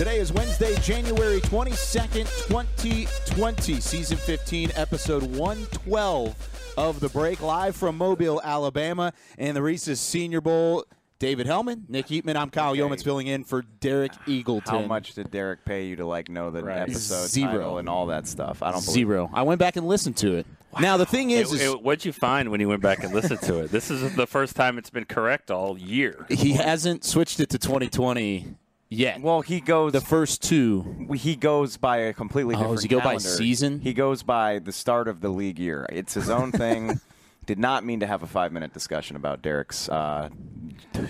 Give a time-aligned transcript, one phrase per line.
[0.00, 7.98] Today is Wednesday, January 22nd, 2020, season 15, episode 112 of The Break, live from
[7.98, 10.86] Mobile, Alabama, and the Reese's Senior Bowl.
[11.18, 12.80] David Helman, Nick Eatman, I'm Kyle Okay.
[12.80, 14.68] Youmans filling in for Derek Eagleton.
[14.68, 17.52] How much did Derek pay you to like know the episode Zero.
[17.52, 18.62] title and all that stuff?
[18.62, 19.28] I don't believe Zero.
[19.34, 20.46] I went back and listened to it.
[20.80, 23.12] Now, the thing is, It- is it- what'd you find when you went back and
[23.12, 23.70] listened to it?
[23.70, 26.24] This is the first time it's been correct all year.
[26.30, 28.54] he hasn't switched it to 2020
[28.90, 29.20] yet.
[29.22, 29.92] Well, he goes.
[29.92, 31.06] the first two.
[31.14, 32.76] he goes by a completely Oh, different.
[32.76, 33.80] does he go by season?
[33.80, 35.86] He goes by the start of the league year.
[35.90, 37.00] It's his own thing.
[37.46, 40.28] Did not mean to have a five-minute discussion about Derek's uh,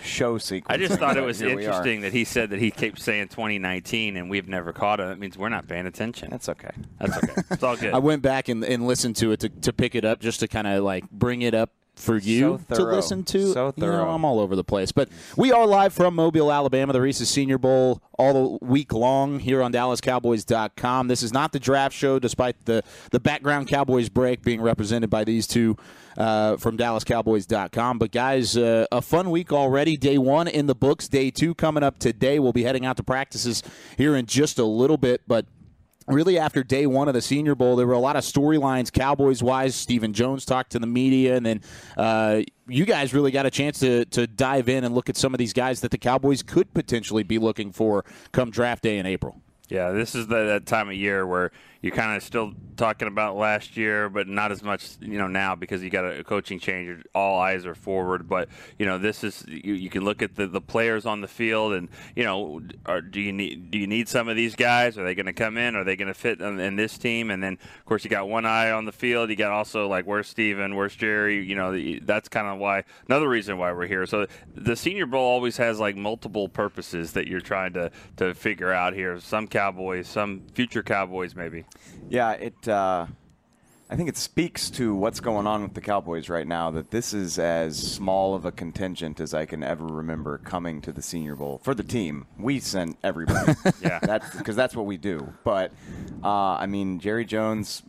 [0.02, 0.72] show sequence.
[0.72, 1.68] I just thought it was here we are.
[1.68, 5.08] interesting that he said that he kept saying 2019 and we've never caught it.
[5.08, 6.30] That means we're not paying attention.
[6.30, 6.70] That's okay.
[6.98, 7.42] That's okay.
[7.50, 7.92] It's all good.
[7.92, 10.48] I went back and, and listened to it to, to pick it up just to
[10.48, 13.52] kind of like bring it up for you So to listen to.
[13.52, 14.08] So You know.
[14.08, 14.92] I'm all over the place.
[14.92, 19.38] But we are live from Mobile, Alabama, the Reese's Senior Bowl all the week long
[19.38, 21.08] here on DallasCowboys.com.
[21.08, 25.24] This is not the draft show, despite the, the background Cowboys break being represented by
[25.24, 25.76] these two
[26.16, 27.98] uh, from DallasCowboys.com.
[27.98, 29.96] But guys, uh, a fun week already.
[29.96, 31.08] Day one in the books.
[31.08, 32.38] Day two coming up today.
[32.38, 33.62] We'll be heading out to practices
[33.96, 35.46] here in just a little bit, but
[36.10, 39.42] really after day one of the Senior Bowl, there were a lot of storylines Cowboys
[39.42, 39.74] wise.
[39.74, 41.60] Stephen Jones talked to the media, and then
[41.96, 45.34] uh, you guys really got a chance to to dive in and look at some
[45.34, 49.06] of these guys that the Cowboys could potentially be looking for come draft day in
[49.06, 49.40] April.
[49.68, 53.36] Yeah, this is the, that time of year where you're kind of still talking about
[53.36, 57.04] last year, but not as much, you know, now because you got a, coaching change.
[57.14, 58.48] All eyes are forward, but
[58.78, 61.72] you know, this is you, you can look at the, the players on the field,
[61.72, 64.98] and you know, are, do you need do you need some of these guys?
[64.98, 65.76] Are they going to come in?
[65.76, 67.30] Are they going to fit in, in this team?
[67.30, 69.30] And then, of course, you got one eye on the field.
[69.30, 70.76] You got also like where's Steven?
[70.76, 71.44] Where's Jerry?
[71.44, 74.06] You know, the, that's kind of why another reason why we're here.
[74.06, 78.72] So the Senior Bowl always has like multiple purposes that you're trying to to figure
[78.72, 79.18] out here.
[79.20, 81.64] Some Cowboys, some future Cowboys, maybe.
[82.08, 82.68] Yeah, it.
[82.68, 83.06] Uh,
[83.92, 87.12] I think it speaks to what's going on with the Cowboys right now that this
[87.12, 91.34] is as small of a contingent as I can ever remember coming to the Senior
[91.34, 92.24] Bowl for the team.
[92.38, 93.54] We sent everybody.
[93.82, 93.98] Yeah.
[94.00, 95.32] that's because that's what we do.
[95.42, 95.72] But
[96.22, 97.82] uh, I mean, Jerry Jones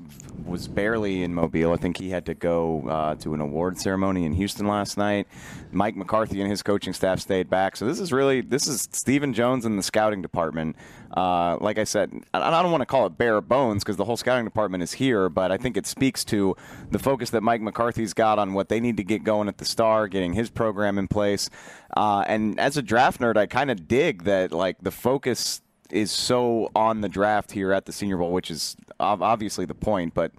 [0.44, 1.72] was barely in Mobile.
[1.72, 5.28] I think he had to go uh, to an award ceremony in Houston last night.
[5.72, 7.76] Mike McCarthy and his coaching staff stayed back.
[7.76, 10.76] So this is really this is Stephen Jones and the scouting department.
[11.16, 14.18] Uh, like I said, I don't want to call it bare bones because the whole
[14.18, 16.56] scouting department is here, but I think it speaks to
[16.90, 19.66] the focus that Mike McCarthy's got on what they need to get going at the
[19.66, 21.50] Star, getting his program in place.
[21.98, 26.12] Uh, and as a draft nerd, I kind of dig that like the focus is
[26.12, 30.14] so on the draft here at the Senior Bowl, which is obviously the point.
[30.14, 30.32] But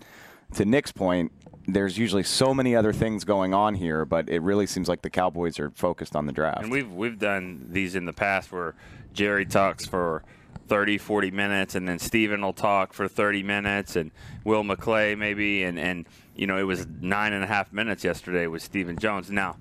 [0.54, 1.32] to Nick's point,
[1.66, 5.10] there's usually so many other things going on here, but it really seems like the
[5.10, 6.62] Cowboys are focused on the draft.
[6.62, 8.74] And we've we've done these in the past where
[9.12, 10.24] Jerry talks for
[10.72, 14.10] 30, 40 minutes, and then Steven will talk for 30 minutes, and
[14.42, 18.46] Will McClay maybe, and, and you know, it was nine and a half minutes yesterday
[18.46, 19.30] with Stephen Jones.
[19.30, 19.58] Now,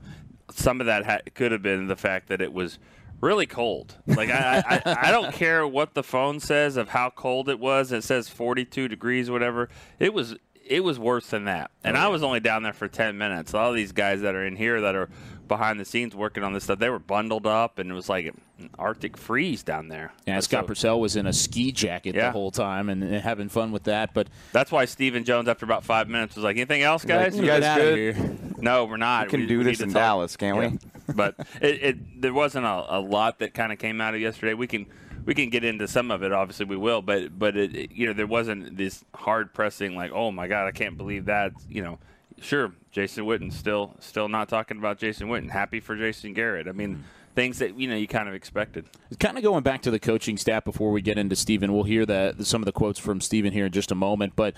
[0.51, 2.79] some of that ha- could have been the fact that it was
[3.19, 3.97] really cold.
[4.07, 7.91] Like, I, I, I don't care what the phone says of how cold it was.
[7.91, 9.67] It says 42 degrees, whatever.
[9.99, 11.71] It was it was worse than that.
[11.83, 13.53] And I oh, was only down there for 10 minutes.
[13.53, 15.09] All these guys that are in here that are
[15.51, 18.25] behind the scenes working on this stuff, they were bundled up, and it was like
[18.25, 20.13] an Arctic freeze down there.
[20.25, 23.49] Yeah, Scott So- Purcell was in a ski jacket the whole time and, and having
[23.49, 24.13] fun with that.
[24.13, 27.35] But That's why Stephen Jones, after about five minutes, was like, "Anything else, guys?
[27.37, 28.15] You guys get out of good?
[28.15, 28.37] here.
[28.59, 29.25] no, we're not.
[29.27, 30.79] We can We- do we this in talk." Dallas, can't we?
[31.13, 34.53] But it, it there wasn't a, a lot that kind of came out of yesterday.
[34.53, 34.85] We can
[35.25, 36.31] we can get into some of it.
[36.31, 37.01] Obviously, we will.
[37.01, 40.67] But but it, it- you know there wasn't this hard pressing like, oh my god,
[40.67, 41.51] I can't believe that.
[41.67, 41.99] You know,
[42.41, 45.49] sure, Jason Witten still still not talking about Jason Witten.
[45.49, 46.67] Happy for Jason Garrett.
[46.67, 47.03] I mean.
[47.33, 48.87] Things that you know you kind of expected.
[49.17, 52.05] kind of going back to the coaching staff before we get into Stephen, we'll hear
[52.05, 54.33] the, some of the quotes from Stephen here in just a moment.
[54.35, 54.53] But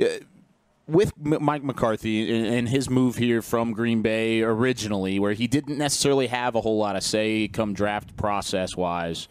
[0.00, 0.04] uh,
[0.86, 5.48] with M- Mike McCarthy and, and his move here from Green Bay originally, where he
[5.48, 9.26] didn't necessarily have a whole lot of say come draft process wise,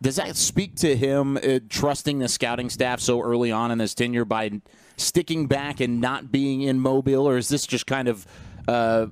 [0.00, 3.94] does that speak to him uh, trusting the scouting staff so early on in his
[3.94, 4.62] tenure by
[4.96, 8.26] sticking back and not being in Mobile, or is this just kind of
[8.66, 9.06] uh,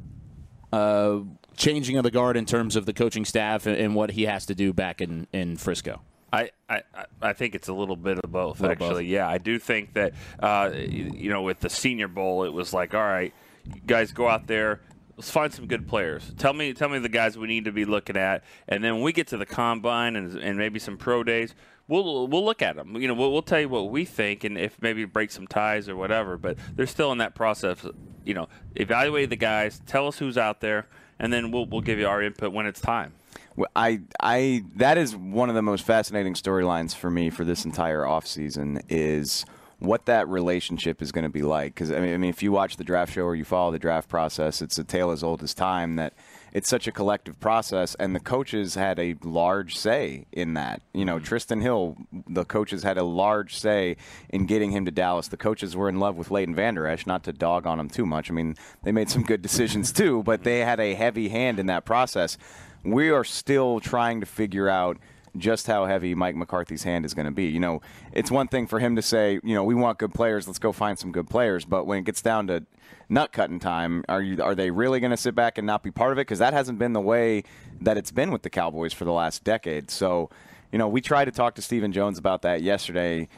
[0.73, 1.21] uh,
[1.57, 4.47] changing of the guard in terms of the coaching staff and, and what he has
[4.47, 6.01] to do back in, in Frisco?
[6.33, 6.83] I, I,
[7.23, 8.89] I think it's a little bit of both, actually.
[8.89, 9.03] both.
[9.05, 12.93] Yeah, I do think that, uh, you know, with the Senior Bowl, it was like,
[12.93, 13.33] all right,
[13.73, 14.81] you guys go out there.
[15.17, 16.33] Let's find some good players.
[16.37, 19.05] Tell me, tell me the guys we need to be looking at, and then when
[19.05, 21.55] we get to the combine and, and maybe some pro days,
[21.89, 22.97] we'll we'll look at them.
[22.97, 25.89] You know, we'll, we'll tell you what we think, and if maybe break some ties
[25.89, 26.37] or whatever.
[26.37, 27.85] But they're still in that process.
[28.25, 30.87] You know, evaluate the guys, tell us who's out there,
[31.19, 33.15] and then we'll we'll give you our input when it's time.
[33.57, 37.65] Well, I, I, that is one of the most fascinating storylines for me for this
[37.65, 39.45] entire offseason is
[39.79, 41.75] what that relationship is going to be like.
[41.75, 43.79] Because I mean, I mean, if you watch the draft show or you follow the
[43.79, 46.15] draft process, it's a tale as old as time that
[46.55, 50.81] it's such a collective process, and the coaches had a large say in that.
[50.95, 51.35] You know, mm-hmm.
[51.35, 51.97] Trysten Hill,
[52.29, 53.97] the coaches had a large say
[54.31, 55.27] in getting him to Dallas.
[55.27, 58.07] The coaches were in love with Leighton Vander Esch, not to dog on him too
[58.07, 58.31] much.
[58.31, 58.55] I mean,
[58.85, 62.39] they made some good decisions too, but they had a heavy hand in that process.
[62.85, 64.99] We are still trying to figure out
[65.37, 67.47] just how heavy Mike McCarthy's hand is going to be.
[67.47, 67.81] You know,
[68.13, 70.73] it's one thing for him to say, you know, we want good players, let's go
[70.73, 72.65] find some good players, but when it gets down to
[73.09, 75.91] nut cutting time, are you are they really going to sit back and not be
[75.91, 77.43] part of it because that hasn't been the way
[77.81, 79.91] that it's been with the Cowboys for the last decade.
[79.91, 80.31] So,
[80.73, 83.29] you know, we tried to talk to Stephen Jones about that yesterday.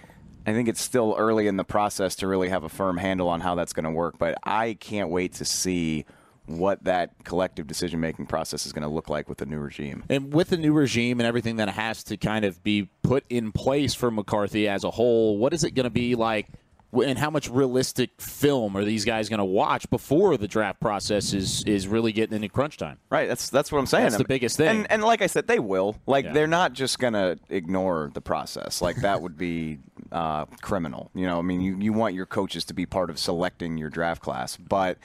[0.46, 3.40] I think it's still early in the process to really have a firm handle on
[3.40, 6.04] how that's going to work, but I can't wait to see
[6.46, 10.04] what that collective decision making process is going to look like with the new regime.
[10.08, 13.52] And with the new regime and everything that has to kind of be put in
[13.52, 16.46] place for McCarthy as a whole, what is it going to be like?
[16.92, 21.34] And how much realistic film are these guys going to watch before the draft process
[21.34, 22.98] is, is really getting into crunch time?
[23.10, 24.04] Right, that's that's what I'm saying.
[24.04, 24.68] That's the biggest thing.
[24.68, 25.96] And, and like I said, they will.
[26.06, 26.32] Like Yeah.
[26.32, 28.80] they're not just gonna ignore the process.
[28.80, 29.78] Like that would be
[30.12, 31.10] uh, criminal.
[31.12, 33.90] You know, I mean, you, you want your coaches to be part of selecting your
[33.90, 34.96] draft class, but.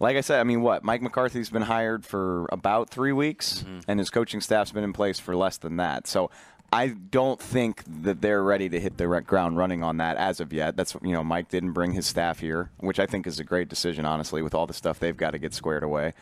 [0.00, 0.82] Like I said, I mean, what?
[0.84, 3.80] Mike McCarthy's been hired for about three weeks, Mm-hmm.
[3.88, 6.06] and his coaching staff's been in place for less than that.
[6.06, 6.30] So
[6.72, 10.52] I don't think that they're ready to hit the ground running on that as of
[10.52, 10.76] yet.
[10.76, 13.68] That's you know, Mike didn't bring his staff here, which I think is a great
[13.68, 16.12] decision, honestly, with all the stuff they've got to get squared away.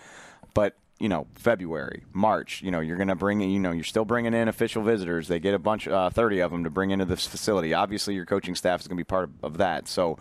[0.54, 4.04] But you know, February, March, you know, you're going to bring you know, you're still
[4.04, 5.26] bringing in official visitors.
[5.26, 7.72] They get a bunch, uh, 30 of them to bring into this facility.
[7.74, 9.88] Obviously, your coaching staff is going to be part of, of that.
[9.88, 10.19] So,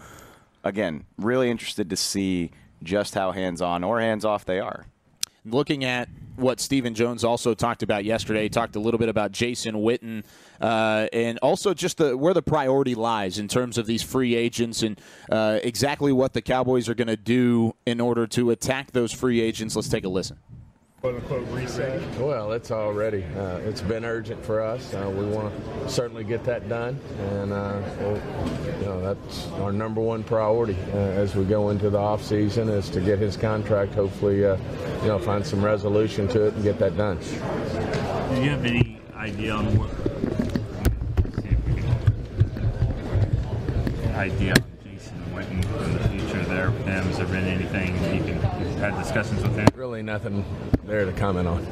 [0.63, 2.49] again, really interested to see
[2.83, 4.85] just how hands on or hands off they are.
[5.43, 9.75] looking at what Stephen Jones also talked about yesterday, talked a little bit about Jason
[9.75, 10.23] Witten,
[10.59, 14.81] uh, and also just the, where the priority lies in terms of these free agents
[14.83, 14.99] and
[15.31, 19.41] uh, exactly what the Cowboys are going to do in order to attack those free
[19.41, 19.75] agents.
[19.75, 20.37] Let's take a listen.
[21.01, 21.99] Quote unquote reset?
[22.19, 24.93] Well, it's already uh, it's been urgent for us.
[24.93, 26.99] Uh, we want to certainly get that done,
[27.31, 28.21] and uh, well,
[28.79, 32.69] you know that's our number one priority uh, as we go into the off season
[32.69, 33.95] is to get his contract.
[33.95, 34.57] Hopefully, uh,
[35.01, 37.17] you know, find some resolution to it and get that done.
[37.19, 39.89] Do you have any idea on what
[41.41, 41.97] see if we can-
[44.15, 47.03] idea on Jason Witten in the future there with them?
[47.05, 49.67] Has there been anything you can you've had discussions with him?
[49.75, 50.43] Really, nothing
[50.85, 51.63] there to comment on.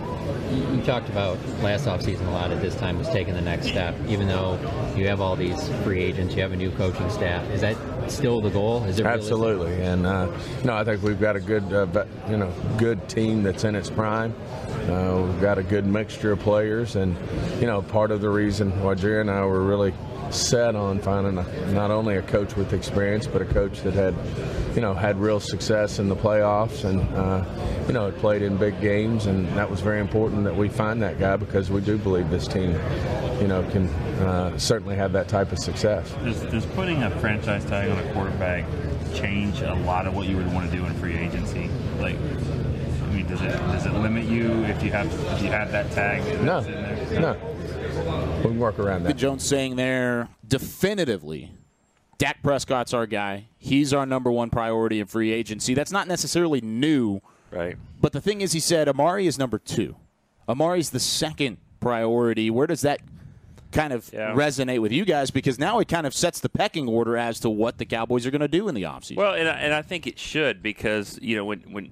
[0.54, 3.68] You, you talked about last offseason a lot at this time was taking the next
[3.68, 4.60] step, even though
[4.96, 7.50] you have all these free agents, you have a new coaching staff.
[7.50, 7.76] Is that
[8.10, 8.84] still the goal?
[8.84, 9.32] Is it realistic?
[9.32, 10.32] Absolutely, and uh,
[10.64, 13.90] no, I think we've got a good, uh, you know, good team that's in its
[13.90, 14.34] prime.
[14.88, 17.18] Uh, we've got a good mixture of players, and
[17.60, 19.94] you know, part of the reason why Jerry and I were really
[20.30, 24.14] set on finding a, not only a coach with experience, but a coach that had,
[24.76, 27.44] you know, had real success in the playoffs, and uh,
[27.88, 31.02] you know, had played in big games, and that was very important that we find
[31.02, 32.71] that guy because we do believe this team,
[33.42, 33.88] you know, can
[34.19, 36.11] uh, certainly have that type of success.
[36.23, 38.66] Does, does putting a franchise tag on a quarterback
[39.14, 41.69] change a lot of what you would want to do in free agency?
[41.99, 45.71] Like, I mean, does it does it limit you if you have if you have
[45.71, 46.21] that tag?
[46.44, 47.33] No, that's in there?
[47.33, 48.35] no.
[48.38, 49.18] We can work around Stephen that.
[49.18, 51.52] Jones saying there definitively,
[52.19, 53.45] Dak Prescott's our guy.
[53.57, 55.73] He's our number one priority in free agency.
[55.73, 57.21] That's not necessarily new.
[57.49, 57.78] Right.
[57.99, 59.95] But the thing is, he said Amari is number two.
[60.47, 62.49] Amari's the second priority.
[62.52, 62.99] Where does that
[63.71, 64.33] kind of Yeah.
[64.33, 65.31] resonate with you guys?
[65.31, 68.31] Because now it kind of sets the pecking order as to what the Cowboys are
[68.31, 69.16] going to do in the offseason.
[69.18, 71.92] Well, and I, and I think it should because you know when when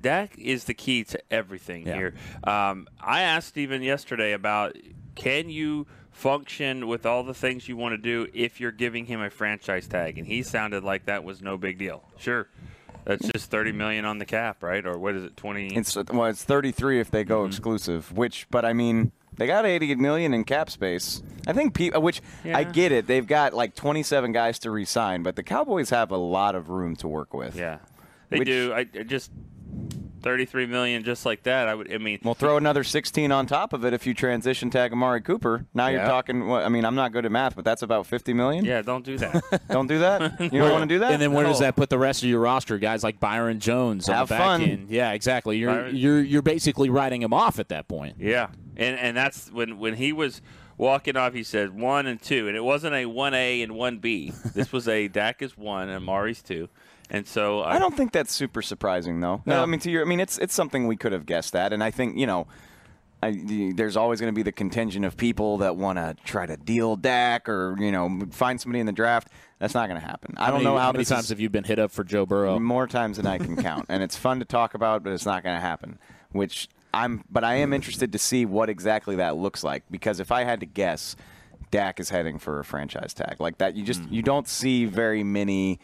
[0.00, 1.94] Dak is the key to everything Yeah.
[1.96, 2.14] here.
[2.44, 4.76] Um, I asked Steven yesterday about
[5.16, 9.20] can you function with all the things you want to do if you're giving him
[9.20, 12.02] a franchise tag, and he sounded like that was no big deal.
[12.18, 12.48] Sure.
[13.04, 14.84] That's just thirty million on the cap, right?
[14.84, 15.68] Or what is it, twenty?
[15.76, 17.48] It's well, it's 33 if they go Mm-hmm.
[17.48, 18.12] exclusive.
[18.16, 21.22] Which, but I mean, they got 88 million in cap space.
[21.46, 23.06] I think people, which I get it.
[23.06, 26.96] They've got like 27 guys to re-sign, but the Cowboys have a lot of room
[26.96, 27.54] to work with.
[27.54, 27.78] Yeah,
[28.30, 28.72] they Which- do.
[28.74, 29.30] I, I just
[30.26, 31.92] 33 million just like that, I would.
[31.92, 35.20] I mean, We'll throw another 16 on top of it if you transition tag Amari
[35.20, 35.66] Cooper.
[35.72, 36.48] Now you're talking.
[36.48, 38.64] What, I mean, I'm not good at math, but that's about 50 million.
[38.64, 39.62] yeah, don't do that.
[39.70, 40.40] Don't do that.
[40.52, 41.12] You don't want to do that.
[41.12, 42.76] And then where does that put the rest of your roster?
[42.78, 44.62] Guys like Byron Jones on Have the back fun.
[44.62, 44.90] end.
[44.90, 45.58] Yeah, exactly.
[45.58, 48.16] You're Byron- you're you're basically writing him off at that point.
[48.18, 50.42] Yeah, and and that's when when he was
[50.76, 51.34] walking off.
[51.34, 54.32] He said one and two, and it wasn't a one A and one B.
[54.54, 56.68] This was a Dak is one and Mari's two,
[57.10, 59.42] and so I don't think that's super surprising, though.
[59.46, 59.62] No.
[59.62, 61.82] I mean, to your, I mean, it's it's something we could have guessed at, and
[61.82, 62.46] I think you know,
[63.22, 63.34] I,
[63.74, 66.96] there's always going to be the contingent of people that want to try to deal
[66.96, 69.28] Dak or you know find somebody in the draft.
[69.58, 70.34] That's not going to happen.
[70.36, 72.58] I don't many, know how, many times have you been hit up for Joe Burrow?
[72.58, 75.42] more times than I can count, and it's fun to talk about, but it's not
[75.42, 75.98] going to happen.
[76.32, 80.30] Which I'm, but I am interested to see what exactly that looks like because if
[80.30, 81.16] I had to guess,
[81.70, 83.76] Dak is heading for a franchise tag like that.
[83.76, 84.12] You just Hmm.
[84.12, 85.80] you don't see very many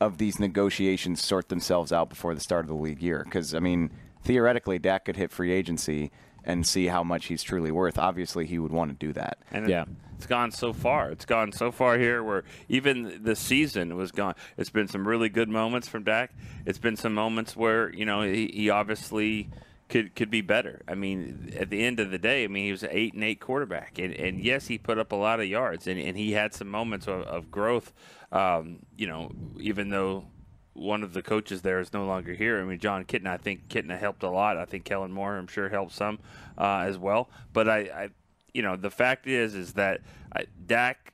[0.00, 3.58] of these negotiations sort themselves out before the start of the league year because I
[3.58, 3.90] mean
[4.22, 6.10] theoretically Dak could hit free agency
[6.44, 7.98] and see how much he's truly worth.
[7.98, 9.38] Obviously, he would want to do that.
[9.50, 9.84] And Yeah.
[10.16, 11.10] it's gone so far.
[11.10, 14.34] It's gone so far here where even the season was gone.
[14.56, 16.30] It's been some really good moments from Dak.
[16.64, 19.50] It's been some moments where you know he, he obviously
[19.88, 20.82] could could be better.
[20.86, 23.24] I mean, at the end of the day, I mean he was an eight and
[23.24, 26.32] eight quarterback, and, and yes, he put up a lot of yards, and, and he
[26.32, 27.92] had some moments of, of growth.
[28.30, 30.26] Um, you know, even though
[30.74, 32.60] one of the coaches there is no longer here.
[32.60, 34.56] I mean, Jon Kitna, I think Kitna helped a lot.
[34.56, 36.20] I think Kellen Moore, I'm sure, helped some
[36.56, 37.28] uh, as well.
[37.52, 38.08] But I, I,
[38.54, 40.02] you know, the fact is, is that
[40.36, 41.12] uh, Dak,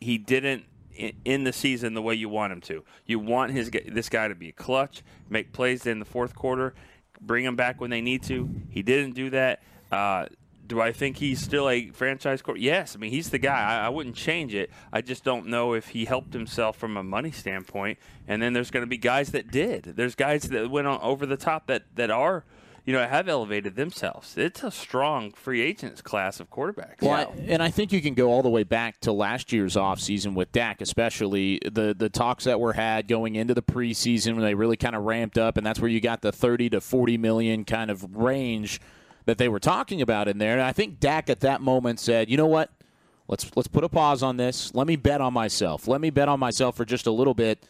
[0.00, 0.64] he didn't
[0.98, 2.84] i- in the season the way you want him to.
[3.04, 6.74] You want his this guy to be clutch, make plays in the fourth quarter,
[7.20, 8.48] bring him back when they need to.
[8.70, 9.62] He didn't do that.
[9.90, 10.26] Uh,
[10.66, 12.60] do I think he's still a franchise quarter?
[12.60, 12.96] Yes.
[12.96, 13.60] I mean, he's the guy.
[13.60, 14.70] I, I wouldn't change it.
[14.92, 17.98] I just don't know if he helped himself from a money standpoint.
[18.26, 19.84] And then there's going to be guys that did.
[19.96, 22.44] There's guys that went on over the top that that are,
[22.84, 24.36] you know, have elevated themselves.
[24.36, 27.00] It's a strong free agents class of quarterbacks.
[27.00, 29.74] Well, I- and I think you can go all the way back to last year's
[29.74, 34.42] offseason with Dak, especially the the talks that were had going into the preseason when
[34.42, 37.16] they really kind of ramped up, and that's where you got the 30 to 40
[37.18, 38.80] million kind of range
[39.26, 40.52] that they were talking about in there.
[40.52, 42.70] And I think Dak at that moment said, "You know what?
[43.28, 44.74] Let's let's put a pause on this.
[44.74, 45.88] Let me bet on myself.
[45.88, 47.66] Let me bet on myself for just a little bit."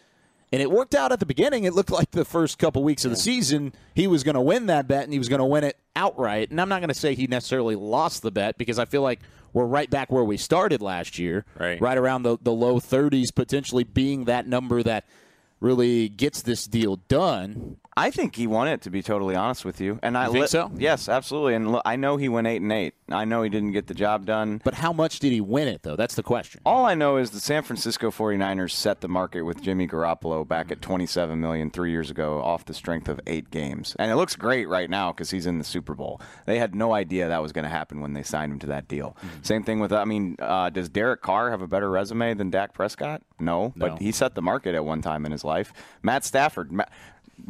[0.54, 1.64] And it worked out at the beginning.
[1.64, 4.66] It looked like the first couple weeks of the season he was going to win
[4.66, 6.50] that bet and he was going to win it outright.
[6.50, 9.18] And I'm not going to say he necessarily lost the bet because I feel like
[9.52, 11.80] we're right back where we started last year, Right.
[11.80, 15.04] right around the, the low 30s, potentially being that number that
[15.60, 17.76] really gets this deal done.
[17.96, 18.80] I think he won it.
[18.82, 20.70] To be totally honest with you, and I You think li- so?
[20.76, 21.54] Yes, absolutely.
[21.54, 22.94] And look, I know he went eight and eight.
[23.10, 24.60] I know he didn't get the job done.
[24.64, 25.94] But how much did he win it, though?
[25.94, 26.60] That's the question.
[26.66, 30.72] All I know is the San Francisco 49ers set the market with Jimmy Garoppolo back
[30.72, 33.94] at 27 million three years ago off the strength of 8 games.
[33.98, 36.20] And it looks great right now cuz he's in the Super Bowl.
[36.46, 38.88] They had no idea that was going to happen when they signed him to that
[38.88, 39.16] deal.
[39.42, 42.72] Same thing with I mean, uh, does Derek Carr have a better resume than Dak
[42.72, 43.22] Prescott?
[43.38, 43.88] No, No.
[43.90, 45.72] but he set the market at one time in his life.
[46.02, 46.84] Matt Stafford Ma-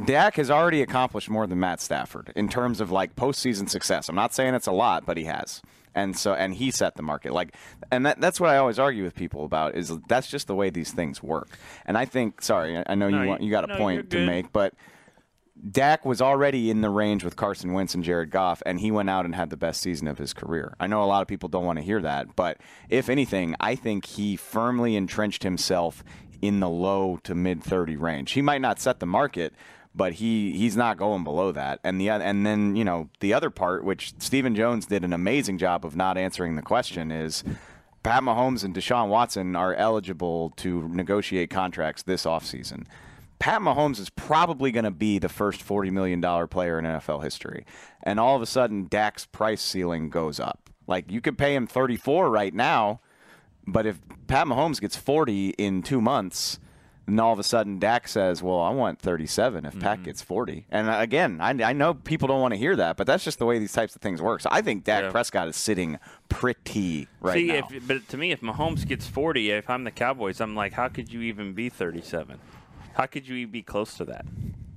[0.04, 4.08] Dak has already accomplished more than Matt Stafford in terms of like postseason success.
[4.08, 5.62] I'm not saying it's a lot, but he has.
[5.94, 7.32] And so, and he set the market.
[7.32, 7.54] Like,
[7.92, 10.68] and that, that's what I always argue with people about is that's just the way
[10.70, 11.56] these things work.
[11.86, 14.26] And I think, sorry, I- know No, you want you got a no, point to
[14.26, 14.74] make, but
[15.70, 19.08] Dak was already in the range with Carson Wentz and Jared Goff, and he went
[19.08, 20.74] out and had the best season of his career.
[20.80, 23.76] I know a lot of people don't want to hear that, but if anything, I
[23.76, 26.02] think he firmly entrenched himself
[26.42, 28.32] in the low to mid 30 range.
[28.32, 29.54] He might not set the market,
[29.94, 31.80] but he he's not going below that.
[31.84, 35.58] And the and then you know the other part, which Stephen Jones did an amazing
[35.58, 37.44] job of not answering the question, is.
[38.02, 42.84] Pat Mahomes and Deshaun Watson are eligible to negotiate contracts this offseason.
[43.38, 47.66] Pat Mahomes is probably going to be the first $40 million player in NFL history.
[48.02, 50.70] And all of a sudden, Dak's price ceiling goes up.
[50.86, 53.00] Like, you could pay him 34 right now,
[53.66, 56.58] but if Pat Mahomes gets 40 in two months,
[57.06, 60.64] and all of a sudden Dak says, "Well, I want 37 if Pat gets 40."
[60.70, 63.38] And uh, again, I, I know people don't want to hear that, but that's just
[63.38, 64.40] the way these types of things work.
[64.40, 65.10] So I think Dak Yeah.
[65.10, 65.98] Prescott is sitting
[66.30, 67.68] pretty right See, now.
[67.70, 70.88] if but to me, if Mahomes gets 40, if I'm the Cowboys, I'm like, how
[70.88, 72.38] could you even be 37?
[72.94, 74.24] How could you even be close to that?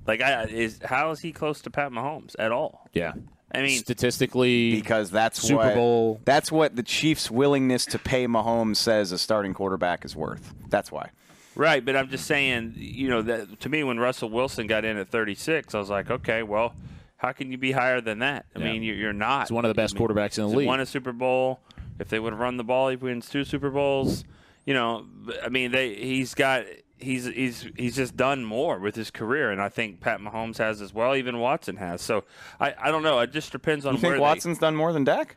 [0.06, 2.88] Like, I is how is he close to Pat Mahomes at all?
[2.92, 3.12] Yeah.
[3.52, 6.20] I mean, statistically, because that's Super what, Bowl.
[6.24, 10.52] That's what the Chiefs' willingness to pay Mahomes says a starting quarterback is worth.
[10.68, 11.10] That's why.
[11.54, 14.96] Right, but I'm just saying, you know, that to me, when Russell Wilson got in
[14.96, 16.74] at 36, I was like, okay, well,
[17.16, 18.46] how can you be higher than that?
[18.54, 18.64] I Yeah.
[18.72, 19.48] mean, you're, you're not.
[19.48, 20.66] He's one of the best I mean, quarterbacks in the league.
[20.68, 21.60] Won a Super Bowl.
[21.98, 24.24] If they would have run the ball, he wins two Super Bowls.
[24.66, 25.06] You know,
[25.42, 26.64] I mean, they he's got
[26.98, 30.80] he's he's he's just done more with his career, and I think Pat Mahomes has
[30.82, 31.14] as well.
[31.16, 32.02] Even Watson has.
[32.02, 32.24] So
[32.60, 33.18] I, I don't know.
[33.20, 35.36] It just depends on You think where Watson's done more than Dak?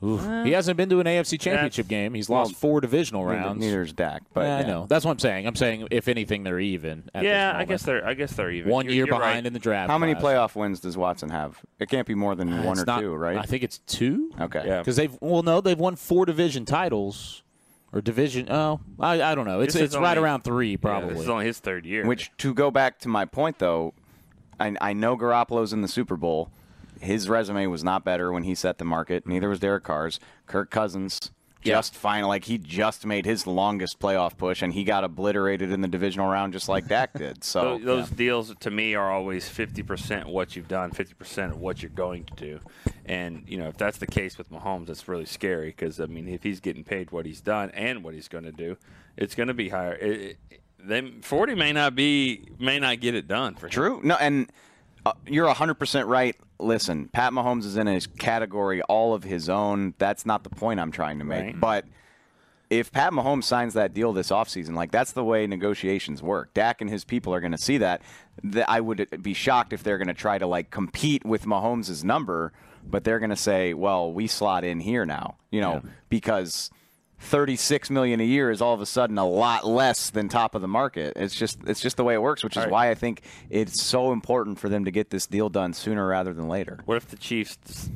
[0.00, 0.22] Oof.
[0.44, 2.14] he hasn't been to an AFC Championship game.
[2.14, 3.36] He's lost Well, four divisional rounds.
[3.36, 3.60] neither- rounds.
[3.60, 4.86] neither's Dak, but yeah, I know.
[4.88, 5.44] That's what I'm saying.
[5.44, 7.10] I'm saying if anything, they're even.
[7.12, 8.70] At yeah, this I guess they're I guess they're even.
[8.70, 9.46] one You're- year you're behind right.
[9.46, 9.90] in the draft.
[9.90, 10.52] How many class.
[10.52, 11.60] playoff wins does Watson have?
[11.80, 13.38] It can't be more than Uh, one or not- two, right?
[13.38, 14.30] I think it's two.
[14.40, 14.62] Okay.
[14.64, 14.78] Yeah.
[14.78, 17.42] Because they've well, no, they've won four division titles
[17.92, 18.50] or division.
[18.50, 19.60] Oh, I, I don't know.
[19.60, 21.14] It's This is it's right only- around three Yeah, probably.
[21.14, 22.06] this is only his third year.
[22.06, 23.94] Which, to go back to my point, though,
[24.60, 26.50] I, I know Garoppolo's in the Super Bowl.
[27.00, 29.26] His resume was not better when he set the market.
[29.26, 30.18] Neither was Derek Carr's.
[30.46, 31.30] Kirk Cousins
[31.68, 32.24] just fine.
[32.24, 36.28] Like he just made his longest playoff push, and he got obliterated in the divisional
[36.28, 37.38] round just like Dak did.
[37.48, 41.82] So those, those deals to me are always 50% what you've done, 50% of what
[41.82, 42.60] you're going to do.
[43.06, 46.28] And, you know, if that's the case with Mahomes, that's really scary because, I mean,
[46.28, 48.76] if he's getting paid what he's done and what he's going to do,
[49.16, 49.94] it's going to be higher.
[49.94, 53.72] It, it, then 40 may not be, may not get it done for him.
[53.72, 54.00] True.
[54.04, 54.50] No, and
[55.06, 56.36] uh, you're 100% right.
[56.60, 59.94] Listen, Pat Mahomes is in a category all of his own.
[59.98, 61.44] That's not the point I'm trying to make.
[61.44, 61.60] Right.
[61.60, 61.84] But
[62.70, 66.52] if Pat Mahomes signs that deal this offseason, like that's the way negotiations work.
[66.54, 68.02] Dak and his people are going to see that.
[68.42, 72.04] Th- I would be shocked if they're going to try to like compete with Mahomes'
[72.04, 72.52] number,
[72.84, 76.70] but they're going to say, "Well, we slot in here now," you know, because
[77.20, 80.62] 36 million a year is all of a sudden a lot less than top of
[80.62, 81.14] the market.
[81.16, 82.70] It's just it's just the way it works, which is Right.
[82.70, 86.32] why I think it's so important for them to get this deal done sooner rather
[86.32, 86.78] than later.
[86.84, 87.90] What if the Chiefs,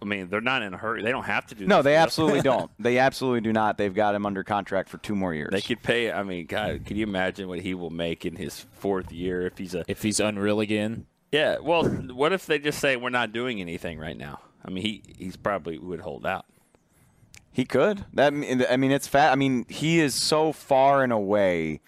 [0.00, 1.02] I mean, they're not in a hurry.
[1.02, 2.00] They don't have to do No, this they deal.
[2.02, 2.70] absolutely don't.
[2.78, 3.78] They absolutely do not.
[3.78, 5.50] They've got him under contract for two more years.
[5.52, 6.12] They could pay.
[6.12, 9.58] I mean, God, can you imagine what he will make in his fourth year if
[9.58, 11.06] he's a if he's unreal again.
[11.32, 11.58] Yeah.
[11.60, 14.40] Well, what if they just say we're not doing anything right now?
[14.64, 16.44] I mean, he he's probably would hold out.
[17.52, 18.06] He could.
[18.14, 19.32] That I mean, it's fat.
[19.32, 21.80] I mean, he is so far and away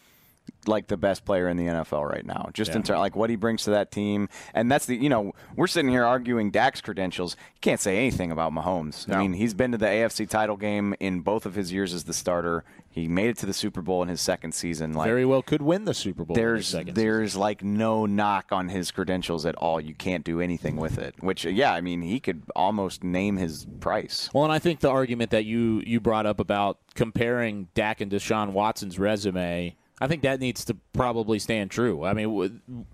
[0.68, 2.50] like the best player in the NFL right now.
[2.52, 5.33] Just in terms like what he brings to that team, and that's the you know
[5.56, 7.37] we're sitting here arguing Dak's credentials.
[7.54, 9.12] You can't say anything about Mahomes.
[9.12, 12.05] I mean, he's been to the AFC title game in both of his years as
[12.05, 12.64] the starter.
[12.90, 14.92] He made it to the Super Bowl in his second season.
[14.92, 16.37] Like Very well could win the Super Bowl.
[16.38, 19.81] in his there's there's like no knock on his credentials at all.
[19.81, 21.16] You can't do anything with it.
[21.20, 24.31] Which yeah, I mean he could almost name his price.
[24.33, 28.12] Well, and I think the argument that you you brought up about comparing Dak and
[28.12, 32.05] Deshaun Watson's resume, I think that needs to probably stand true.
[32.05, 32.87] I mean,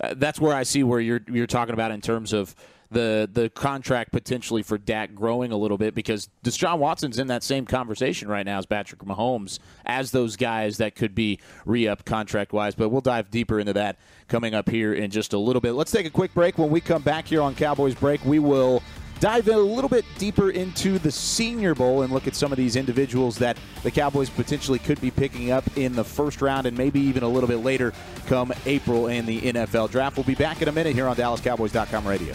[0.00, 2.56] uh, that's where I see where you're you're talking about in terms of
[2.90, 7.44] the the contract potentially for Dak growing a little bit because Deshaun Watson's in that
[7.44, 12.52] same conversation right now as Patrick Mahomes as those guys that could be re-up contract
[12.52, 12.74] wise.
[12.74, 15.72] But we'll dive deeper into that coming up here in just a little bit.
[15.72, 16.58] Let's take a quick break.
[16.58, 18.82] When we come back here on Cowboys Break, we will
[19.20, 22.76] dive a little bit deeper into the Senior Bowl and look at some of these
[22.76, 27.00] individuals that the Cowboys potentially could be picking up in the first round and maybe
[27.00, 27.92] even a little bit later
[28.26, 30.16] come April in the NFL draft.
[30.16, 32.34] We'll be back in a minute here on DallasCowboys.com radio.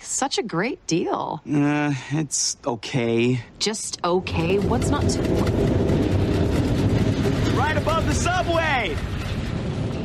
[0.00, 1.42] Such a great deal.
[1.46, 3.40] Uh, it's okay.
[3.58, 4.58] Just okay.
[4.58, 5.20] What's not to?
[7.54, 8.96] Right above the subway!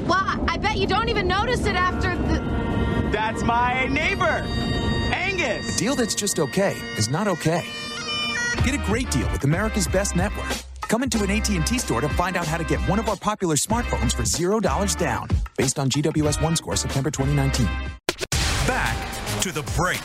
[0.06, 2.40] Well, I bet you don't even notice it after the.
[3.12, 4.44] That's my neighbor,
[5.14, 5.76] Angus!
[5.76, 7.66] A deal that's just okay is not okay.
[8.64, 10.52] Get a great deal with America's Best Network.
[10.82, 13.56] Come into an AT&T store to find out how to get one of our popular
[13.56, 17.68] smartphones for $0 down, based on GWS One score September 2019.
[18.68, 19.09] Back
[19.42, 20.02] to the break.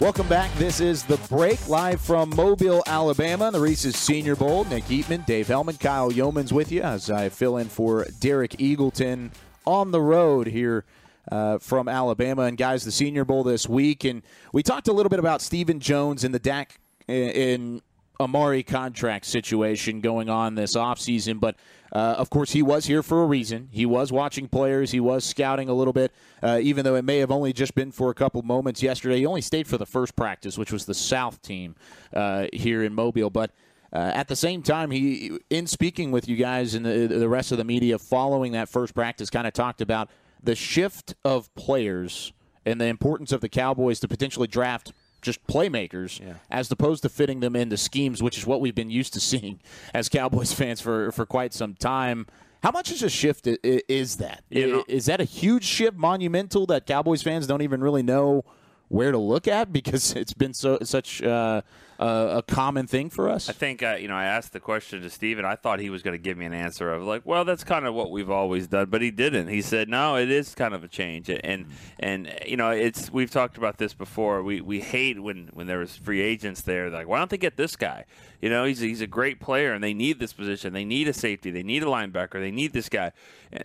[0.00, 0.52] Welcome back.
[0.54, 4.64] This is The Break, live from Mobile, Alabama, the Reese's Senior Bowl.
[4.64, 9.30] Nick Eatman, Dave Helman, Kyle Youmans with you as I fill in for Derek Eagleton
[9.64, 10.84] on the road here
[11.30, 12.42] uh, from Alabama.
[12.42, 14.02] And, guys, the Senior Bowl this week.
[14.02, 14.22] And
[14.52, 17.82] we talked a little bit about Stephen Jones and the Dak in
[18.18, 21.56] Amari contract situation going on this offseason, but
[21.92, 23.68] uh, of course he was here for a reason.
[23.70, 27.18] He was watching players, he was scouting a little bit, uh, even though it may
[27.18, 29.18] have only just been for a couple moments yesterday.
[29.18, 31.74] He only stayed for the first practice, which was the South team
[32.14, 33.50] uh, here in Mobile, but.
[33.92, 37.50] Uh, at the same time, he, in speaking with you guys and the, the rest
[37.50, 40.08] of the media following that first practice, kind of talked about
[40.40, 42.32] the shift of players
[42.64, 46.34] and the importance of the Cowboys to potentially draft just playmakers Yeah.
[46.50, 49.60] as opposed to fitting them into schemes, which is what we've been used to seeing
[49.94, 52.26] as Cowboys fans for, for quite some time.
[52.62, 54.44] How much is a shift is that?
[54.50, 58.44] You know- is that a huge shift, monumental, that Cowboys fans don't even really know
[58.88, 61.62] where to look at because it's been so such uh,
[62.00, 63.48] a a common thing for us?
[63.48, 65.44] I think uh, you know I asked the question to Steven.
[65.44, 67.86] I thought he was going to give me an answer of like, well, that's kind
[67.86, 69.48] of what we've always done, but he didn't.
[69.48, 71.66] He said, no, it is kind of a change, and
[71.98, 74.42] and you know it's we've talked about this before.
[74.42, 76.90] We we hate when when there was free agents there.
[76.90, 78.04] Like, why don't they get this guy?
[78.40, 80.72] You know, he's he's a great player, and they need this position.
[80.72, 81.50] They need a safety.
[81.50, 82.40] They need a linebacker.
[82.40, 83.12] They need this guy.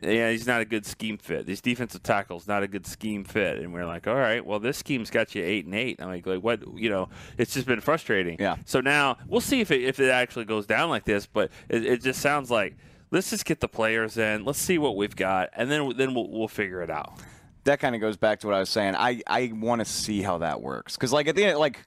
[0.01, 1.45] Yeah, he's not a good scheme fit.
[1.45, 3.59] These defensive tackles not a good scheme fit.
[3.59, 6.01] And we're like, all right, well, this scheme's got you eight and eight.
[6.01, 6.61] I'm like, like what?
[6.75, 8.24] You know, it's just been frustrating.
[8.39, 8.57] Yeah.
[8.65, 11.25] So now we'll see if it if it actually goes down like this.
[11.25, 12.75] But it, it just sounds like
[13.11, 14.43] let's just get the players in.
[14.45, 17.13] Let's see what we've got, and then then we'll, we'll figure it out.
[17.65, 18.95] that kind of goes back to what I was saying.
[18.95, 21.79] I, I want to see how that works because like at the end, like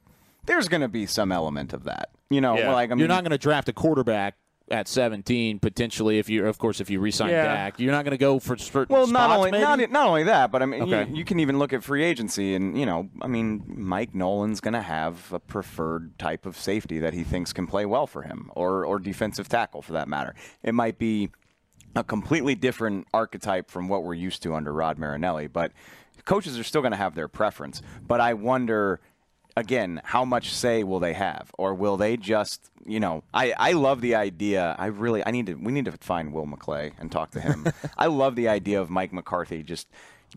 [0.46, 2.10] there's going to be some element of that.
[2.30, 4.36] You know, like I mean, You're not going to draft a quarterback
[4.70, 7.44] at 17 potentially if you, of course, if you re-sign Yeah.
[7.44, 7.80] Dak.
[7.80, 10.50] You're not going to go for certain Well, not spots, only not, not only that,
[10.50, 11.08] but I mean, Okay.
[11.10, 14.60] you, you can even look at free agency, and you know, I mean, Mike Nolan's
[14.60, 18.22] going to have a preferred type of safety that he thinks can play well for
[18.22, 20.34] him, or or defensive tackle for that matter.
[20.62, 21.30] It might be
[21.96, 25.72] a completely different archetype from what we're used to under Rod Marinelli, but
[26.24, 27.80] coaches are still going to have their preference.
[28.06, 29.00] But I wonder.
[29.58, 33.24] Again, how much say will they have, or will they just, you know?
[33.34, 34.76] I, I love the idea.
[34.78, 35.54] I really, I need to.
[35.54, 37.66] We need to find Will McClay and talk to him.
[37.98, 39.88] I love the idea of Mike McCarthy just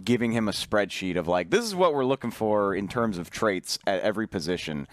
[0.03, 3.29] giving him a spreadsheet of like, this is what we're looking for in terms of
[3.29, 4.87] traits at every position.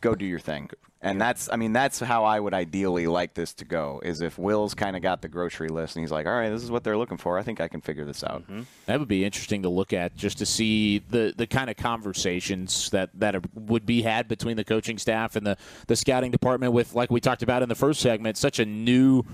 [0.00, 0.70] Go do your thing.
[1.02, 4.02] And that's, I mean, that's how I would ideally like this to go.
[4.04, 6.62] Is if Will's kind of got the grocery list and he's like, all right, this
[6.62, 7.38] is what they're looking for.
[7.38, 8.42] I think I can figure this out.
[8.42, 8.62] Mm-hmm.
[8.84, 12.90] That would be interesting to look at just to see the, the kind of conversations
[12.90, 16.94] that, that would be had between the coaching staff and the, the scouting department with,
[16.94, 19.24] like we talked about in the first segment, such a new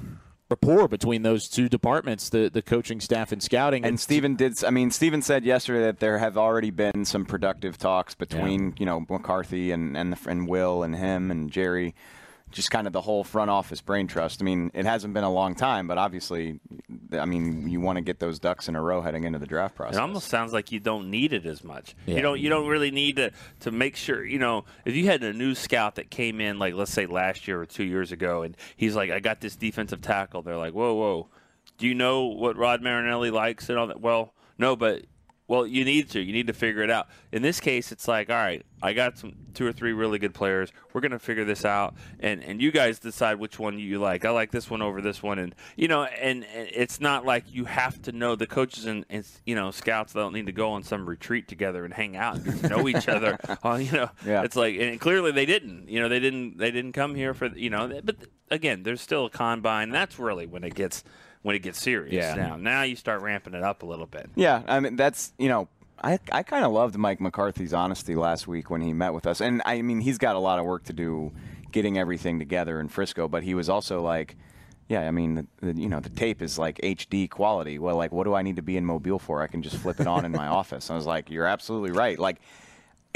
[0.48, 3.84] rapport between those two departments, the, the coaching staff and scouting.
[3.84, 4.62] And Steven did.
[4.64, 8.86] I mean, Steven said yesterday that there have already been some productive talks between you
[8.86, 11.94] know McCarthy and and, the, and Will and him and Jerry,
[12.50, 14.40] just kind of the whole front office brain trust.
[14.40, 16.60] I mean, it hasn't been a long time, but obviously,
[17.12, 19.74] I mean, you want to get those ducks in a row heading into the draft
[19.74, 19.96] process.
[19.96, 21.94] It almost sounds like you don't need it as much.
[22.06, 22.16] Yeah.
[22.16, 25.22] You don't you don't really need to to make sure you know if you had
[25.22, 28.42] a new scout that came in like let's say last year or two years ago
[28.42, 30.42] and he's like I got this defensive tackle.
[30.42, 31.28] They're like whoa whoa,
[31.78, 34.00] do you know what Rod Marinelli likes and all that?
[34.00, 35.04] Well no, but
[35.48, 37.08] well you need to you need to figure it out.
[37.32, 40.34] In this case, it's like all right, I got some two or three really good
[40.34, 40.72] players.
[40.92, 44.24] We're gonna figure this out and and you guys decide which one you like.
[44.24, 47.44] I like this one over this one and you know and, and it's not like
[47.52, 50.72] you have to know the coaches and, and you know scouts don't need to go
[50.72, 53.38] on some retreat together and hang out and know each other.
[53.64, 54.42] Uh, you know, Yeah.
[54.42, 55.88] it's like and clearly they didn't.
[55.88, 58.00] You know, they didn't they didn't come here for you know.
[58.04, 58.16] But
[58.50, 59.90] again, there's still a combine.
[59.90, 61.02] That's really when it gets
[61.46, 62.12] when it gets serious.
[62.12, 62.34] Yeah.
[62.34, 64.28] Now now you start ramping it up a little bit.
[64.34, 65.68] Yeah, I mean that's you know
[66.02, 69.40] I I kind of loved Mike McCarthy's honesty last week when he met with us,
[69.40, 71.30] and I mean he's got a lot of work to do
[71.70, 74.36] getting everything together in Frisco, but he was also like.
[74.88, 77.80] Yeah, I mean, the, the, you know, the tape is like HD quality.
[77.80, 79.42] Well, like, what do I need to be in Mobile for?
[79.42, 80.90] I can just flip it on in my office.
[80.92, 82.16] I was like, you're absolutely right.
[82.16, 82.36] Like,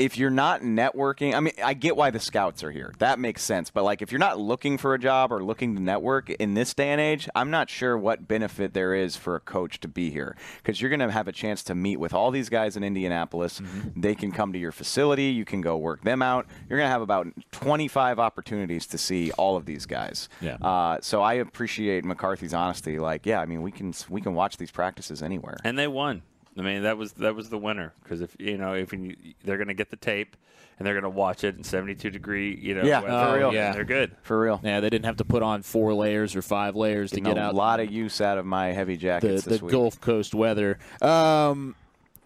[0.00, 2.94] if you're not networking, I mean, I get why the scouts are here.
[2.98, 3.70] That makes sense.
[3.70, 6.72] But like, if you're not looking for a job or looking to network in this
[6.72, 10.10] day and age, I'm not sure what benefit there is for a coach to be
[10.10, 12.82] here because you're going to have a chance to meet with all these guys in
[12.82, 13.60] Indianapolis.
[13.94, 15.24] They can come to your facility.
[15.24, 16.46] You can go work them out.
[16.68, 20.30] You're going to have about 25 opportunities to see all of these guys.
[20.40, 20.54] Yeah.
[20.54, 22.98] Uh, so I appreciate McCarthy's honesty.
[22.98, 25.58] Like, yeah, I mean, we can we can watch these practices anywhere.
[25.62, 26.22] And they won.
[26.58, 29.56] I mean, that was that was the winner because if you know if you, they're
[29.56, 30.36] going to get the tape
[30.78, 33.52] and they're going to watch it in 72 degree, you know, Yeah, weather, for real.
[33.54, 34.16] yeah, they're good.
[34.22, 34.60] For real.
[34.64, 37.38] Yeah, they didn't have to put on four layers or five layers to Getting get
[37.38, 39.72] a out lot of use out of my heavy the, jackets the this week.
[39.72, 40.78] Gulf Coast weather.
[41.02, 41.76] Um,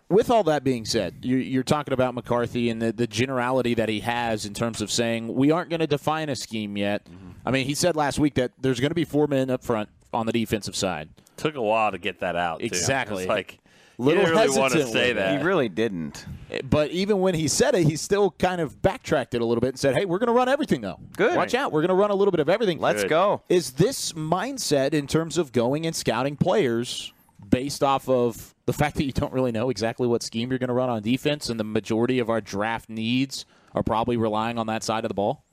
[0.09, 3.89] with all that being said, you, you're talking about McCarthy and the, the generality that
[3.89, 7.05] he has in terms of saying we aren't going to define a scheme yet.
[7.07, 7.31] Mm-hmm.
[7.45, 9.89] I mean, he said last week that there's going to be four men up front
[10.13, 11.09] on the defensive side.
[11.37, 12.61] Took a while to get that out.
[12.61, 12.67] too.
[12.67, 13.25] Exactly.
[13.25, 13.29] It's
[13.99, 15.39] like he Little didn't really want to say that.
[15.39, 16.27] He really didn't.
[16.51, 19.61] Eh, but even when he said it, he still kind of backtracked it a little
[19.61, 20.99] bit and said, "Hey, we're going to run everything though.
[21.17, 21.37] Good.
[21.37, 21.73] Watch out.
[21.73, 22.81] We're going to run a little bit of everything.
[22.81, 23.11] Let's Good.
[23.11, 27.13] go." Is this mindset in terms of going and scouting players
[27.49, 30.69] based off of the fact that you don't really know exactly what scheme you're going
[30.69, 34.67] to run on defense, and the majority of our draft needs are probably relying on
[34.67, 35.45] that side of the ball?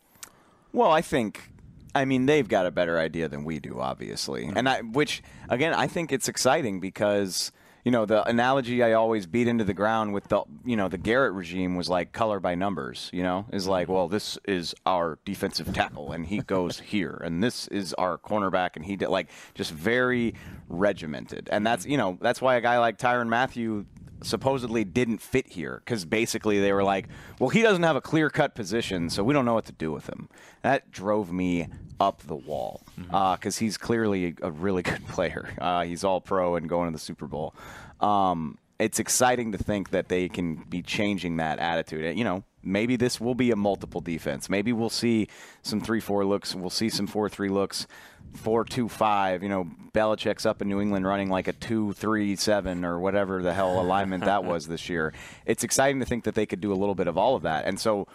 [0.73, 1.51] Well, I think,
[1.93, 5.73] I mean, they've got a better idea than we do, obviously, and I, which again,
[5.73, 7.51] I think it's exciting because
[7.83, 10.97] you know the analogy I always beat into the ground with the you know the
[10.97, 13.09] Garrett regime was like color by numbers.
[13.13, 17.43] You know, is like, well, this is our defensive tackle, and he goes here, and
[17.43, 20.35] this is our cornerback, and he did like just very
[20.69, 23.85] regimented, and that's you know that's why a guy like Tyrann Mathieu
[24.23, 27.07] supposedly didn't fit here because basically they were like,
[27.39, 29.91] well, he doesn't have a clear cut position, so we don't know what to do
[29.91, 30.29] with him.
[30.61, 31.67] That drove me
[31.99, 35.49] up the wall because he's clearly a really good player.
[35.59, 37.53] Uh, he's all pro and going to the Super Bowl.
[37.99, 42.17] Um, it's exciting to think that they can be changing that attitude.
[42.17, 44.49] You know, maybe this will be a multiple defense.
[44.49, 45.27] Maybe we'll see
[45.61, 46.55] some three-four looks.
[46.55, 47.85] We'll see some four-three looks.
[48.33, 52.37] Four two five, you know, Belichick's up in New England running like a two three
[52.37, 55.13] seven or whatever the hell alignment that was this year.
[55.45, 57.65] It's exciting to think that they could do a little bit of all of that,
[57.65, 58.07] and so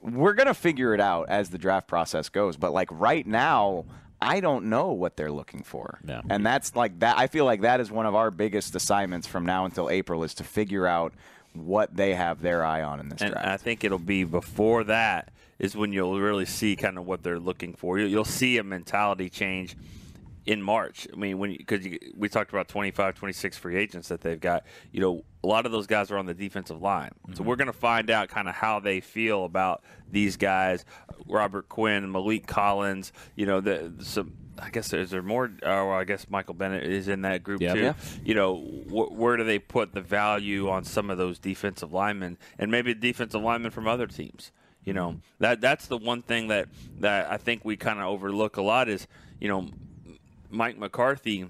[0.00, 2.56] we're gonna figure it out as the draft process goes.
[2.56, 3.84] But like right now,
[4.22, 6.20] I don't know what they're looking for, Yeah.
[6.28, 7.18] and that's like that.
[7.18, 10.34] I feel like that is one of our biggest assignments from now until April is
[10.34, 11.14] to figure out
[11.54, 13.48] what they have their eye on in this and draft.
[13.48, 17.38] I think it'll be before that is when you'll really see kind of what they're
[17.40, 17.98] looking for.
[17.98, 19.74] You- You'll see a mentality change
[20.50, 21.06] in March.
[21.12, 21.86] I mean, when because
[22.16, 24.64] we talked about 25, 26 free agents that they've got.
[24.90, 27.44] You know, a lot of those guys are on the defensive line, so mm-hmm.
[27.44, 30.84] we're going to find out kind of how they feel about these guys.
[31.28, 33.12] Robert Quinn, Maliek Collins.
[33.36, 34.32] You know, the some.
[34.58, 35.52] I guess is there more?
[35.62, 37.74] Oh, I guess Michael Bennett is in that group Yeah.
[37.74, 37.80] too.
[37.80, 37.94] Yeah.
[38.24, 42.38] You know, wh- where do they put the value on some of those defensive linemen,
[42.58, 44.50] and maybe defensive linemen from other teams?
[44.84, 45.18] You know, mm-hmm.
[45.38, 48.88] that that's the one thing that that I think we kind of overlook a lot
[48.88, 49.06] is
[49.38, 49.68] you know
[50.50, 51.46] Mike McCarthy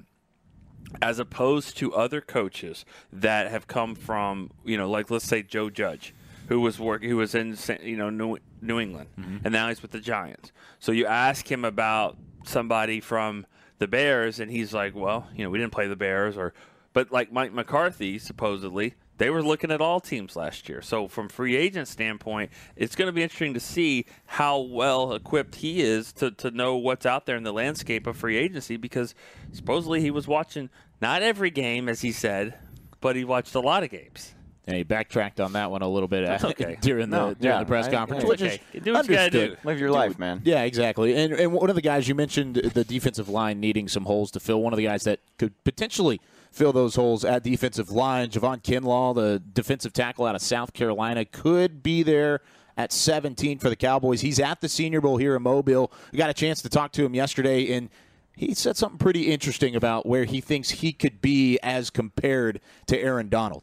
[1.01, 5.71] as opposed to other coaches that have come from you know like let's say Joe
[5.71, 6.15] Judge
[6.49, 9.39] who was work who was in you know New, New England mm-hmm.
[9.45, 10.53] and now he's with the Giants.
[10.79, 13.47] So you ask him about somebody from
[13.79, 16.53] the Bears and he's like well you know we didn't play the Bears or
[16.93, 20.81] but like Mike McCarthy supposedly they were looking at all teams last year.
[20.81, 25.57] So from free agent standpoint, it's going to be interesting to see how well equipped
[25.57, 29.15] he is to, to know what's out there in the landscape of free agency because
[29.53, 30.71] supposedly he was watching
[31.03, 32.55] not every game as he said,
[33.03, 34.35] but he watched a lot of games.
[34.67, 36.79] And he backtracked on that one a little bit uh, okay.
[36.81, 38.61] during the No, during yeah, the press I- conference, hey, which okay.
[38.73, 39.57] is Do what you gotta do.
[39.65, 40.41] Live your life, man.
[40.45, 41.15] Yeah, exactly.
[41.15, 44.41] And and one of the guys you mentioned the defensive line needing some holes to
[44.41, 44.63] fill.
[44.63, 49.15] One of the guys that could potentially fill those holes at defensive line, Javon Kinlaw,
[49.15, 52.41] the defensive tackle out of South Carolina, could be there
[52.77, 54.21] at 17 for the Cowboys.
[54.21, 55.93] He's at the Senior Bowl here in Mobile.
[56.13, 57.89] We got a chance to talk to him yesterday, and
[58.35, 62.99] he said something pretty interesting about where he thinks he could be as compared to
[62.99, 63.63] Aaron Donald.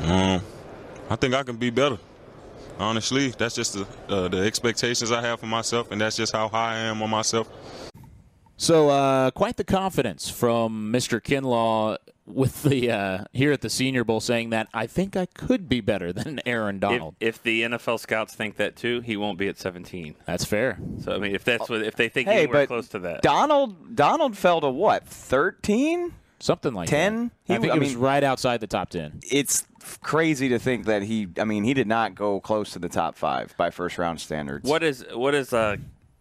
[0.00, 0.40] Um,
[1.10, 1.98] I think I can be better.
[2.78, 6.48] Honestly, that's just the uh, the expectations I have for myself, and that's just how
[6.48, 7.48] high I am on myself.
[8.58, 11.20] So, uh, quite the confidence from Mr.
[11.20, 15.68] Kinlaw with the uh, here at the Senior Bowl, saying that I think I could
[15.68, 17.14] be better than Aaron If, Donald.
[17.20, 20.14] if the NFL scouts think that too, he won't be at 17.
[20.26, 20.78] That's fair.
[21.02, 23.22] So I mean, if that's what if they think Hey, anywhere but close to that,
[23.22, 25.06] Donald Donald fell to what?
[25.06, 26.14] Thirteen?
[26.38, 27.30] Something like 10?
[27.46, 27.54] that.
[27.54, 29.20] I think I it was mean- right outside the top ten.
[29.30, 29.66] It's
[30.02, 31.28] crazy to think that he.
[31.38, 34.68] I mean, he did not go close to the top five by first round standards.
[34.68, 35.76] what is what is uh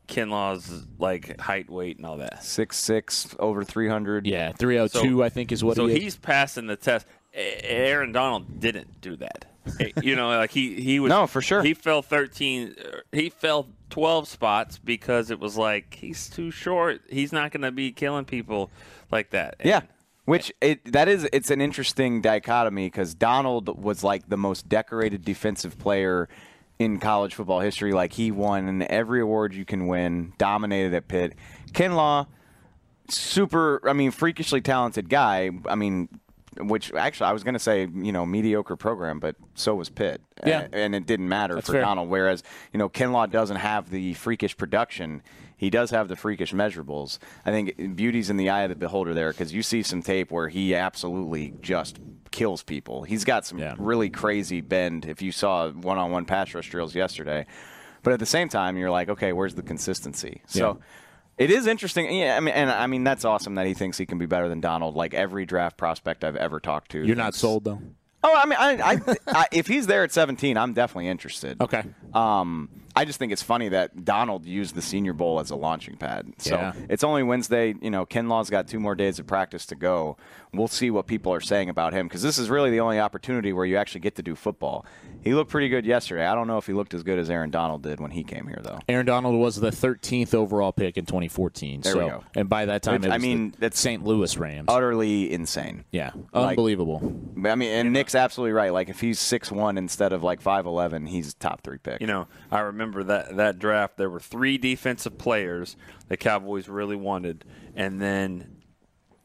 [0.08, 2.43] Kinlaw's like height, weight, and all that?
[2.43, 4.25] Six six over three hundred.
[4.28, 5.23] Yeah, three hundred two.
[5.23, 5.99] I think is what so he.
[5.99, 7.08] he's passing the test.
[7.34, 9.45] Aaron Donald didn't do that.
[10.01, 11.63] You know, like he he was No, for sure.
[11.63, 12.75] He fell thirteen.
[13.12, 17.01] He fell twelve spots because it was like he's too short.
[17.10, 18.69] He's not going to be killing people
[19.12, 19.56] like that.
[19.65, 19.82] Yeah.
[20.25, 25.23] Which it that is it's an interesting dichotomy because Donald was like the most decorated
[25.23, 26.27] defensive player
[26.79, 27.93] in college football history.
[27.93, 31.33] Like he won every award you can win, dominated at Pitt.
[31.73, 32.25] Kinlaw,
[33.09, 33.88] super.
[33.88, 35.51] I mean, freakishly talented guy.
[35.67, 36.09] I mean.
[36.57, 40.21] Which actually, I was going to say, you know, mediocre program, but so was Pitt,
[40.47, 40.67] Yeah.
[40.71, 41.81] A- and it didn't matter That's for fair.
[41.81, 42.07] Donald.
[42.07, 45.21] Whereas, you know, Kinlaw doesn't have the freakish production.
[45.57, 47.17] He does have the freakish measurables.
[47.45, 50.31] I think beauty's in the eye of the beholder there because you see some tape
[50.31, 51.99] where he absolutely just
[52.31, 53.03] kills people.
[53.03, 55.05] He's got some really crazy bend.
[55.05, 57.45] If you saw one-on-one pass rush drills yesterday,
[58.03, 60.41] but at the same time, you're like, okay, where's the consistency?
[60.47, 60.79] So.
[61.37, 62.15] It is interesting.
[62.15, 64.47] Yeah, I mean, and I mean that's awesome that he thinks he can be better
[64.47, 64.95] than Donald.
[64.95, 67.05] Like every draft prospect I've ever talked to.
[67.05, 67.81] You're not sold though.
[68.23, 71.61] Oh, I mean, I, I, I, if he's there at 17, I'm definitely interested.
[71.61, 71.83] Okay.
[72.13, 75.97] Um, I just think it's funny that Donald used the Senior Bowl as a launching
[75.97, 76.34] pad.
[76.38, 76.73] So Yeah.
[76.89, 77.75] it's only Wednesday.
[77.81, 80.15] You know, Kinlaw's got two more days of practice to go.
[80.53, 83.51] We'll see what people are saying about him because this is really the only opportunity
[83.51, 84.86] where you actually get to do football.
[85.21, 86.25] He looked pretty good yesterday.
[86.25, 88.47] I don't know if he looked as good as Aaron Donald did when he came
[88.47, 88.79] here, though.
[88.88, 91.81] Aaron Donald was the 13th overall pick in 2014.
[91.81, 92.23] There so, we go.
[92.36, 94.05] And by that time, Which, it I mean, the St.
[94.05, 94.65] Louis Rams.
[94.69, 95.84] Utterly insane.
[95.91, 97.01] Yeah, Like- unbelievable.
[97.43, 98.71] I mean, and Nick's absolutely right.
[98.71, 101.99] Like if he's six one instead of like five eleven, he's top three pick.
[101.99, 103.98] You know, I remember that that draft.
[103.98, 105.76] There were three defensive players
[106.08, 107.45] the Cowboys really wanted,
[107.76, 108.58] and then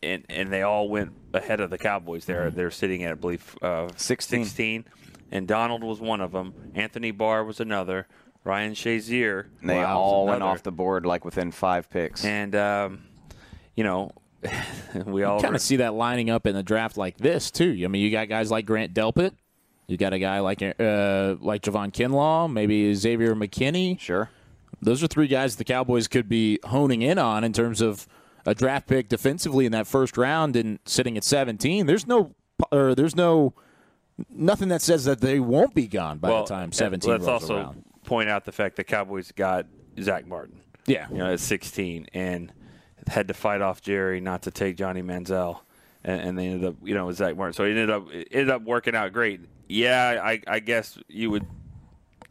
[0.03, 2.25] and and they all went ahead of the Cowboys.
[2.25, 4.45] They're they're sitting at I believe uh, 16.
[4.45, 4.85] 16,
[5.31, 6.55] and Donald was one of them.
[6.75, 8.07] Anthony Barr was another.
[8.45, 9.47] Ryan Shazier.
[9.61, 12.25] And they was all went off the board like within five picks.
[12.25, 13.03] And um,
[13.75, 14.13] you know,
[15.05, 17.81] we all kind of see that lining up in the draft like this too.
[17.85, 19.33] I mean, you got guys like Grant Delpit,
[19.91, 23.99] you got a guy like uh, like Javon Kinlaw, maybe Xavier McKinney.
[23.99, 24.31] Sure,
[24.81, 28.07] those are three guys the Cowboys could be honing in on in terms of
[28.47, 31.87] a draft pick defensively in that first round and sitting at 17.
[31.87, 32.35] There's no
[32.71, 33.55] or there's no
[34.29, 37.27] nothing that says that they won't be gone by well, the time and 17 Let's
[37.27, 37.85] also around.
[38.05, 39.67] point out the fact the Cowboys got
[40.01, 40.61] Zach Martin.
[40.87, 41.07] Yeah.
[41.11, 42.53] you know, at 16, and
[43.07, 45.61] had to fight off Jerry not to take Johnny Manziel,
[46.05, 47.53] and, and they ended up, you know, with Zach Martin.
[47.55, 49.41] So it ended up it ended up working out great.
[49.69, 51.47] Yeah, I, I guess you would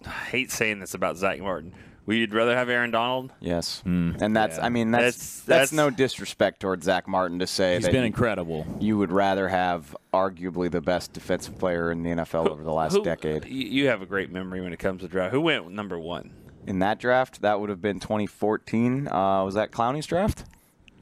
[0.05, 1.73] I hate saying this about Zach Martin.
[2.05, 3.31] We'd you rather have Aaron Donald?
[3.39, 4.13] Yes, Hmm.
[4.19, 4.65] and that's Yeah.
[4.65, 7.91] I mean that's, That's- that's that's- no disrespect towards Zach Martin to say He's that
[7.91, 8.65] been incredible.
[8.79, 12.93] You would rather have arguably the best defensive player in the NFL over the last
[12.93, 13.45] Who- decade.
[13.45, 15.33] You you have a great memory when it comes to draft.
[15.33, 16.31] Who went number one?
[16.65, 19.07] In that draft, that would have been 2014.
[19.07, 20.45] Uh, was that Clowney's draft,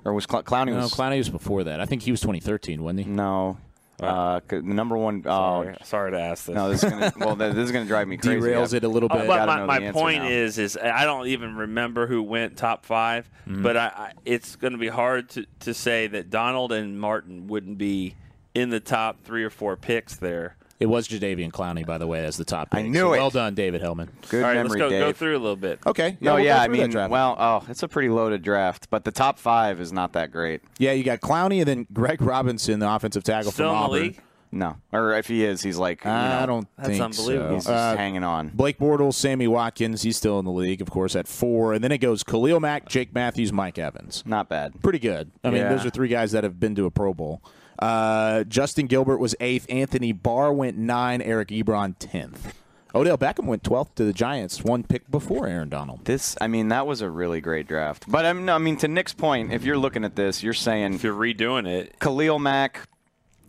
[0.08, 1.80] or was Cl- Clowney No, was Clowney was before that.
[1.82, 3.06] I think he was 2013, wasn't he?
[3.12, 3.58] No.
[4.00, 5.24] Uh, 'cause the number one.
[5.26, 6.56] Oh, Sorry, sorry to ask this.
[6.56, 7.12] No, this is gonna.
[7.18, 8.40] well, this is gonna drive me crazy.
[8.40, 9.28] Derails it a little Uh, bit.
[9.28, 10.30] but my, my point now.
[10.30, 13.64] is, is I don't even remember who went top 5 Mm-hmm.
[13.64, 17.48] but I, I, it's going to be hard to, to say that Donald and Martin
[17.48, 18.16] wouldn't be
[18.54, 20.57] in the top three or four picks there.
[20.80, 22.80] It was Jadeveon Clowney, by the way, as the top pick.
[22.86, 23.18] I knew So it.
[23.18, 24.10] Well done, David Helman.
[24.30, 25.00] Good All right, memory, let's go, Dave.
[25.02, 25.80] go through a little bit.
[25.88, 26.18] Okay.
[26.22, 27.10] No, we'll yeah, I mean, draft.
[27.12, 30.62] well, oh, it's a pretty loaded draft, but the top five is not that great.
[30.78, 33.86] Yeah, you got Clowney and then Greg Robinson, the offensive tackle Still from in the
[33.86, 34.02] Auburn.
[34.02, 34.22] league?
[34.50, 37.50] No, or if he is, he's like, you I don't That's think unbelievable.
[37.50, 37.56] so.
[37.56, 38.50] He's just Uh, hanging on.
[38.54, 41.74] Blake Bortles, Sammy Watkins, he's still in the league, of course, at four.
[41.74, 44.24] And then it goes Khalil Mack, Jake Matthews, Mike Evans.
[44.26, 44.82] Not bad.
[44.82, 45.32] Pretty good.
[45.44, 47.42] I mean, those are three guys that have been to a Pro Bowl.
[47.80, 49.66] Uh, Justin Gilbert was eighth.
[49.70, 51.22] Anthony Barr went nine.
[51.22, 52.54] Eric Ebron, tenth.
[52.96, 56.06] Odell Beckham went 12th to the Giants, one pick before Aaron Donald.
[56.06, 58.06] This, I mean, that was a really great draft.
[58.08, 60.94] But I mean, I mean, to Nick's point, if you're looking at this, you're saying
[60.96, 62.88] If you're redoing it, Khalil Mack,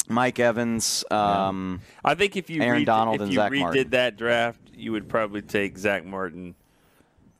[0.08, 3.60] Mike Evans, um, I think if you Aaron redid- Donald if and you Zach redid
[3.60, 3.90] Martin.
[3.90, 6.54] that draft, you would probably take Zach Martin.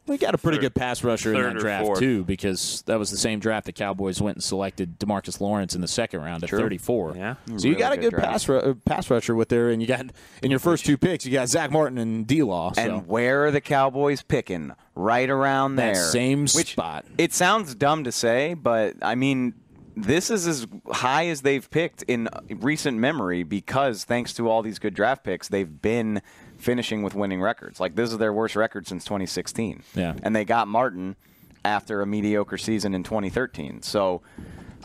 [0.08, 1.98] We got a pretty Third- good pass rusher in that draft fourth.
[2.00, 5.80] too, because that was the same draft the Cowboys went and selected Demarcus Lawrence in
[5.80, 6.58] the second round at True.
[6.60, 7.14] 34.
[7.16, 7.34] Yeah.
[7.56, 9.86] so you got a good good pass ru- uh, pass rusher with there, and you
[9.88, 10.06] got
[10.42, 12.72] in your first two picks, you got Zach Martin and D Law.
[12.72, 12.80] So.
[12.80, 14.72] and where are the Cowboys picking?
[14.94, 17.04] Right around That there, same Which, spot.
[17.18, 19.54] It sounds dumb to say, but I mean,
[19.96, 24.78] this is as high as they've picked in recent memory because thanks to all these
[24.78, 26.22] good draft picks, they've been
[26.58, 27.80] finishing with winning records.
[27.80, 29.82] Like this is their worst record since 2016.
[29.94, 30.14] Yeah.
[30.22, 31.16] and they got Martin
[31.64, 33.82] after a mediocre season in 2013.
[33.82, 34.22] So.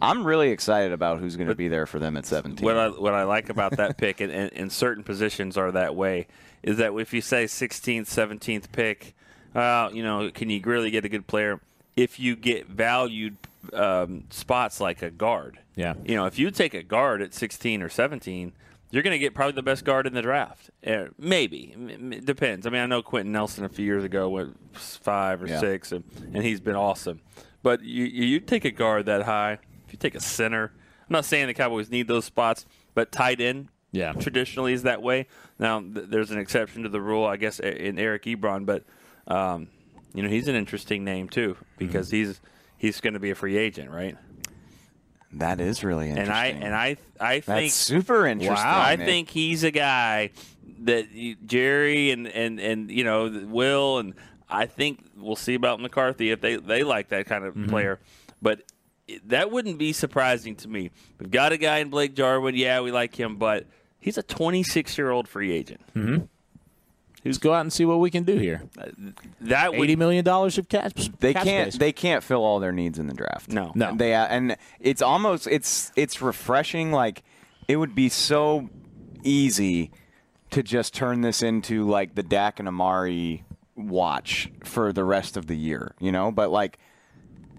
[0.01, 2.65] I'm really excited about who's going to be there for them at 17.
[2.65, 5.95] What I what I like about that pick, and, and, and certain positions are that
[5.95, 6.27] way,
[6.61, 9.13] is that if you say 16th, 17th pick,
[9.55, 11.61] uh, you know, can you really get a good player?
[11.95, 13.37] If you get valued
[13.71, 15.93] um, spots like a guard, Yeah.
[16.03, 18.51] you know, if you take a guard at 16 or 17,
[18.93, 20.69] you're going to get probably the best guard in the draft.
[20.85, 22.67] Uh, maybe it depends.
[22.67, 25.59] I mean, I know Quenton Nelson a few years ago went five or Yeah.
[25.59, 27.21] six, and, and he's been awesome.
[27.63, 29.53] But you you take a guard that high,
[29.85, 30.71] if you take a center,
[31.01, 34.13] I'm not saying the Cowboys need those spots, but tight end Yeah.
[34.13, 35.27] traditionally is that way.
[35.59, 38.83] Now th- there's an exception to the rule, I guess, in Eric Ebron, but
[39.27, 39.67] um,
[40.13, 42.15] you know he's an interesting name too because Mm-hmm.
[42.17, 42.41] he's
[42.77, 44.17] he's going to be a free agent, right?
[45.33, 46.31] That is really interesting.
[46.31, 49.07] And I and I I That's think super interesting, Wow, I Nick.
[49.07, 50.29] think he's a guy
[50.81, 54.13] that you- Jerry and and and you know Will and
[54.49, 57.69] I think we'll see about McCarthy if they they like that kind of Mm-hmm.
[57.69, 57.99] player,
[58.41, 58.61] but.
[59.25, 60.89] That wouldn't be surprising to me.
[61.19, 62.55] We've got a guy in Blake Jarwin.
[62.55, 63.67] Yeah, we like him, but
[63.99, 65.81] he's a 26 year old free agent.
[65.93, 66.23] Mm-hmm.
[67.25, 68.63] Let's go out and see what we can do here.
[69.41, 70.91] That would eighty million dollars of cash.
[71.19, 71.79] they cap can't space.
[71.79, 73.49] they can't fill all their needs in the draft.
[73.49, 73.71] No.
[73.75, 73.95] No.
[73.95, 76.91] They uh, and it's almost it's it's refreshing.
[76.91, 77.23] Like
[77.67, 78.69] it would be so
[79.23, 79.91] easy
[80.51, 83.43] to just turn this into like the Dak and Amari
[83.75, 85.95] watch for the rest of the year.
[85.99, 86.77] You know, but like.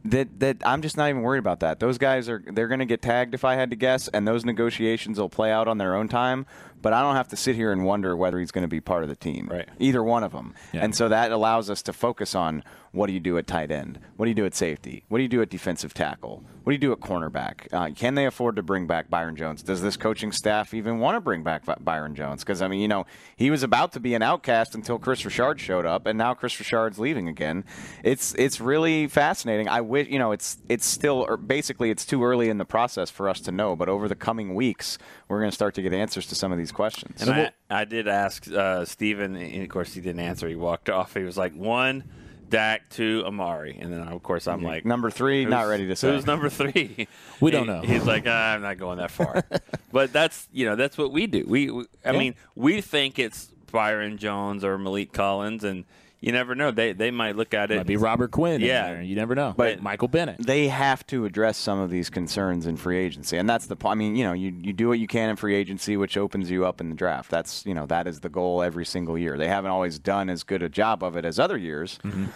[0.06, 1.80] That, that I'm just not even worried about that.
[1.80, 4.44] Those guys are they're going to get tagged if I had to guess, and those
[4.44, 6.44] negotiations will play out on their own time.
[6.84, 9.04] But I don't have to sit here and wonder whether he's going to be part
[9.04, 9.48] of the team.
[9.50, 9.66] Right.
[9.78, 10.54] Either one of them.
[10.74, 10.84] Yeah.
[10.84, 12.62] And so that allows us to focus on
[12.94, 13.98] what do you do at tight end?
[14.16, 15.04] What do you do at safety?
[15.08, 16.44] What do you do at defensive tackle?
[16.62, 17.72] What do you do at cornerback?
[17.72, 19.62] Uh, can they afford to bring back Byron Jones?
[19.62, 22.42] Does this coaching staff even want to bring back Byron Jones?
[22.42, 23.04] Because, I mean, you know,
[23.36, 26.58] he was about to be an outcast until Kris Richard showed up, and now Kris
[26.58, 27.64] Richard's leaving again.
[28.02, 29.68] It's it's really fascinating.
[29.68, 33.10] I wish, you know, it's it's still, or basically, it's too early in the process
[33.10, 35.92] for us to know, but over the coming weeks, we're going to start to get
[35.92, 37.20] answers to some of these questions.
[37.20, 40.48] And I, I did ask uh, Stephen, and of course he didn't answer.
[40.48, 41.14] He walked off.
[41.14, 42.04] He was like, one,
[42.48, 43.78] Dak, to Amari.
[43.80, 46.10] And then, of course, I'm like, Number three, not ready to say.
[46.12, 47.08] Who's number three?
[47.40, 47.80] We don't know.
[47.82, 49.42] He's like, ah, I'm not going that far.
[49.92, 51.44] but that's, you know, that's what we do.
[51.46, 52.18] We, we I Yeah.
[52.18, 55.84] mean, we think it's Byron Jones or Maliek Collins, and
[56.24, 56.70] you never know.
[56.70, 57.76] They they might look at it.
[57.76, 58.54] Might be Robert Quinn.
[58.54, 58.94] in Yeah.
[58.94, 59.02] there.
[59.02, 59.52] you never know.
[59.56, 60.36] But- Michael Bennett.
[60.38, 63.76] they have to address some of these concerns in free agency, and that's the.
[63.76, 66.16] po- I mean, you know, you you do what you can in free agency, which
[66.16, 67.30] opens you up in the draft.
[67.30, 69.36] That's you know that is the goal every single year.
[69.36, 72.26] They haven't always done as good a job of it as other years, mm-hmm.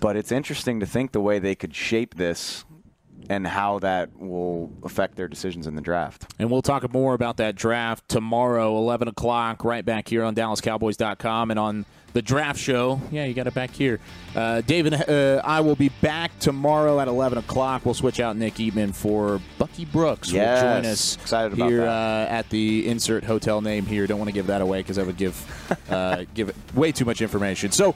[0.00, 2.64] but it's interesting to think the way they could shape this
[3.28, 6.32] and how that will affect their decisions in the draft.
[6.38, 11.50] And we'll talk more about that draft tomorrow, 11 o'clock, right back here on DallasCowboys.com
[11.50, 11.86] and on
[12.16, 12.98] the draft show.
[13.10, 14.00] Yeah, you got it back here.
[14.34, 17.84] Uh, David, uh, I will be back tomorrow at 11 o'clock.
[17.84, 20.32] We'll switch out Nick Eatman for Bucky Brooks.
[20.32, 22.30] will Yes, join us excited about here that.
[22.30, 24.06] Uh, at the insert hotel name here.
[24.06, 25.36] Don't want to give that away because I would give
[25.90, 27.70] uh, give it way too much information.
[27.70, 27.94] So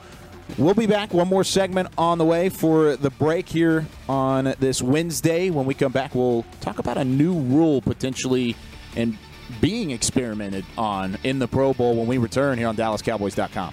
[0.58, 1.14] We'll be back.
[1.14, 5.48] One more segment on the way for the break here on this Wednesday.
[5.48, 8.56] When we come back, we'll talk about a new rule potentially
[8.96, 9.16] and
[9.60, 13.72] being experimented on in the Pro Bowl when we return here on DallasCowboys.com.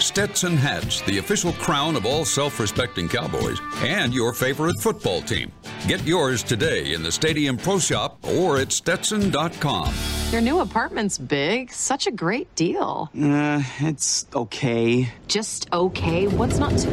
[0.00, 5.52] Stetson hats, the official crown of all self respecting Cowboys, and your favorite football team.
[5.86, 9.92] Get yours today in the Stadium Pro Shop or at Stetson.com.
[10.30, 11.72] Your new apartment's big.
[11.72, 13.08] Such a great deal.
[13.20, 15.08] Uh, it's okay.
[15.28, 16.26] Just okay.
[16.26, 16.88] What's not to?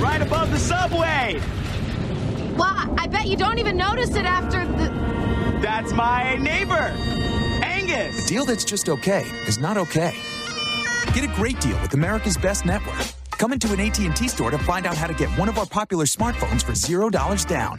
[0.00, 1.40] Right above the subway!
[2.56, 4.90] Well, I bet you don't even notice it after the.
[5.60, 6.94] That's my neighbor,
[7.62, 8.24] Angus.
[8.24, 10.14] A deal that's just okay is not okay.
[11.12, 13.00] Get a great deal with America's Best Network.
[13.32, 16.04] Come into an AT&T store to find out how to get one of our popular
[16.04, 17.78] smartphones for $0 down,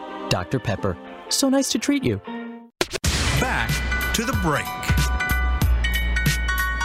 [0.31, 0.59] Dr.
[0.59, 0.97] Pepper,
[1.29, 2.21] so nice to treat you.
[3.39, 3.69] Back
[4.15, 4.65] to the break.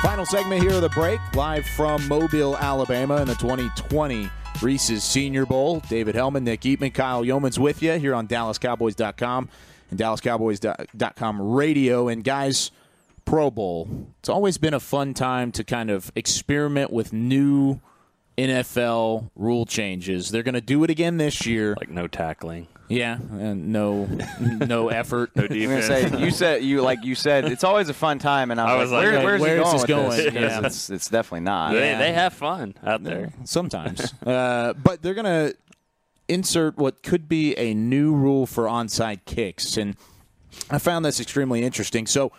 [0.02, 4.28] Final segment here of the break, live from Mobile, Alabama in the 2020
[4.60, 5.80] Reese's Senior Bowl.
[5.88, 9.48] David Helman, Nick Eatman, Kyle Youmans with you here on DallasCowboys.com
[9.90, 12.08] and DallasCowboys.com radio.
[12.08, 12.72] And guys,
[13.24, 13.88] Pro Bowl.
[14.18, 17.80] It's always been a fun time to kind of experiment with new
[18.38, 20.30] NFL rule changes.
[20.30, 21.76] They're going to do it again this year.
[21.78, 22.68] Like no tackling.
[22.88, 24.04] Yeah, and no
[24.40, 25.34] no effort.
[25.34, 25.86] No I'm gonna defense.
[26.12, 28.92] say you said you like you said it's always a fun time, and I was,
[28.92, 30.10] I was like, like, Where, hey, where's where he is going this with going?
[30.10, 30.24] this?
[30.26, 30.66] 'Cause Yeah.
[30.66, 31.72] It's, it's definitely not.
[31.72, 33.32] They, they have fun out there.
[33.44, 34.12] Sometimes.
[34.26, 35.56] uh, but they're going to
[36.28, 39.76] insert what could be a new rule for onside kicks.
[39.76, 39.96] And
[40.70, 42.06] I found this extremely interesting.
[42.06, 42.32] So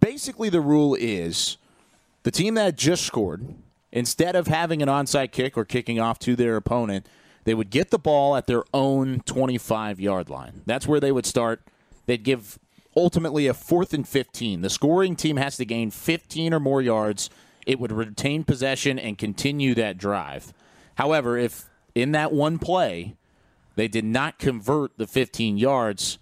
[0.00, 1.58] basically, the rule is
[2.24, 3.54] the team that just scored,
[3.90, 7.06] instead of having an onside kick or kicking off to their opponent,
[7.44, 10.62] they would get the ball at their own 25 yard line.
[10.66, 11.62] That's where they would start.
[12.06, 12.58] They'd give
[12.96, 14.60] ultimately a fourth and 15.
[14.60, 17.30] The scoring team has to gain 15 or more yards.
[17.66, 20.52] It would retain possession and continue that drive.
[20.96, 23.16] However, if in that one play
[23.76, 26.18] they did not convert the 15 yards,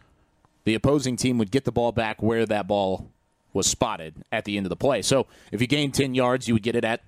[0.65, 3.11] the opposing team would get the ball back where that ball
[3.53, 5.03] was spotted at the end of the play.
[5.03, 7.03] So if you gained 10 yards, you would get it at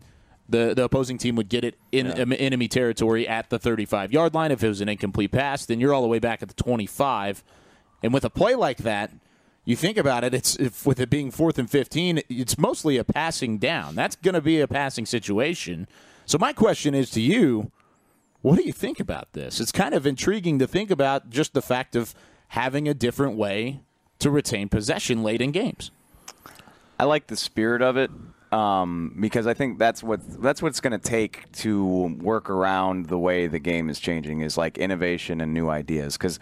[0.49, 4.13] the, the opposing team would get it in em- um, enemy territory at the 35
[4.13, 4.51] yard line.
[4.51, 7.43] If it was an incomplete pass, then you're all the way back at the 25.
[8.03, 9.13] And with a play like that,
[9.65, 13.05] you think about it, it's if with it being fourth and 15, it's mostly a
[13.05, 13.95] passing down.
[13.95, 15.87] That's going to be a passing situation.
[16.27, 17.71] So my question is to you,
[18.41, 19.61] what do you think about this?
[19.61, 22.13] It's kind of intriguing to think about just the fact of
[22.49, 23.83] having a different way
[24.19, 25.93] to retain possession late in games.
[26.99, 28.11] I like the spirit of it
[28.53, 33.07] um, because I think that's what that's what it's going to take to work around
[33.07, 36.17] the way the game is changing is like innovation and new ideas.
[36.17, 36.39] Because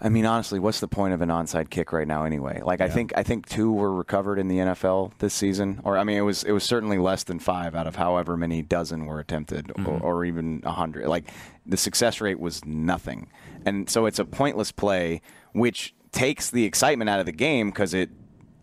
[0.00, 2.60] I mean, honestly, what's the point of an onside kick right now anyway?
[2.62, 6.04] Like, I think I think two were recovered in the NFL this season, or I
[6.04, 9.20] mean, it was it was certainly less than five out of however many dozen were
[9.20, 11.06] attempted, or, or even a hundred.
[11.06, 11.30] Like,
[11.64, 13.28] the success rate was nothing,
[13.64, 17.94] and so it's a pointless play, which takes the excitement out of the game because
[17.94, 18.10] it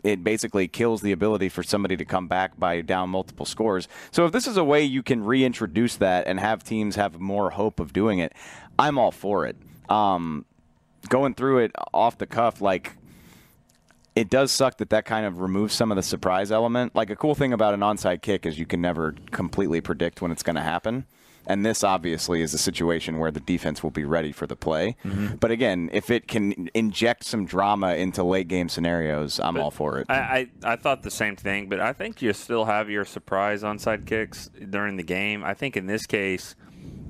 [0.02, 3.88] it basically kills the ability for somebody to come back by down multiple scores.
[4.10, 7.50] So if this is a way you can reintroduce that and have teams have more
[7.50, 8.32] hope of doing it,
[8.78, 9.56] I'm all for it.
[9.88, 10.44] Um,
[11.08, 12.96] going through it off the cuff, like
[14.14, 16.94] it does suck that that kind of removes some of the surprise element.
[16.94, 20.30] Like a cool thing about an onside kick is you can never completely predict when
[20.30, 21.06] it's going to happen.
[21.46, 24.96] And this obviously is a situation where the defense will be ready for the play.
[25.04, 25.40] Mhm.
[25.40, 29.98] But again, if it can inject some drama into late game scenarios, I'm all for
[29.98, 30.06] it.
[30.08, 33.62] I, I, I thought the same thing, but I think you still have your surprise
[33.62, 35.42] onside kicks during the game.
[35.44, 36.54] I think in this case,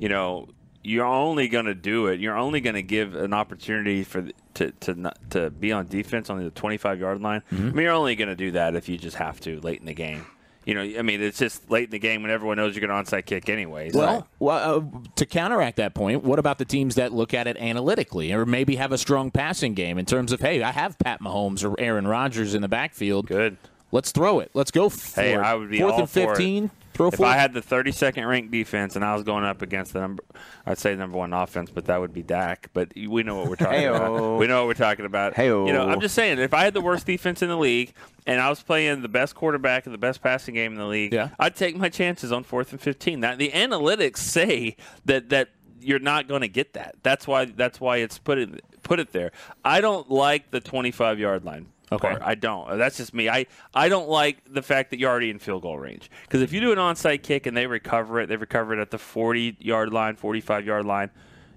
[0.01, 0.49] you know,
[0.83, 2.19] you're only going to do it.
[2.21, 6.29] You're only going to give an opportunity for to to not, to be on defense
[6.29, 7.43] on the 25 yard line.
[7.53, 7.69] Mm-hmm.
[7.69, 9.87] I mean, you're only going to do that if you just have to late in
[9.87, 10.27] the game.
[10.65, 13.05] You know, I mean, it's just late in the game when everyone knows you're going
[13.05, 13.95] to onside kick anyways.
[13.95, 17.57] Well, well uh, to counteract that point, what about the teams that look at it
[17.57, 21.21] analytically or maybe have a strong passing game in terms of, hey, I have Pat
[21.21, 23.27] Mahomes or Aaron Rodgers in the backfield.
[23.27, 23.57] Good.
[23.91, 24.51] Let's throw it.
[24.55, 25.39] Let's go for Hey, it.
[25.41, 26.29] I would be Fourth and for it.
[26.37, 26.71] 15.
[26.95, 29.93] Throw if for I had the 32nd ranked defense and I was going up against
[29.95, 30.23] the number,
[30.67, 32.69] I'd say number one offense, but that would be Dak.
[32.73, 33.97] But we know what we're talking Heyo.
[33.97, 34.39] about.
[34.39, 35.35] We know what we're talking about.
[35.35, 35.67] Heyo.
[35.67, 37.93] You know, I'm just saying, if I had the worst defense in the league
[38.27, 41.13] and I was playing the best quarterback and the best passing game in the league,
[41.15, 41.31] Yeah.
[41.39, 43.21] I'd take my chances on fourth and 15.
[43.21, 44.77] That the analytics say
[45.07, 45.49] that that
[45.81, 46.95] you're not going to get that.
[47.03, 49.33] That's why that's why it's put it put it there.
[49.65, 51.67] I don't like the 25 yard line.
[51.93, 52.09] Okay.
[52.09, 52.23] part.
[52.23, 52.79] I don't.
[52.79, 53.29] That's just me.
[53.29, 56.11] I, I don't like the fact that you're already in field goal range.
[56.23, 58.91] Because if you do an onside kick and they recover it, they recover it at
[58.91, 61.11] the 40 yard line, 45 yard line.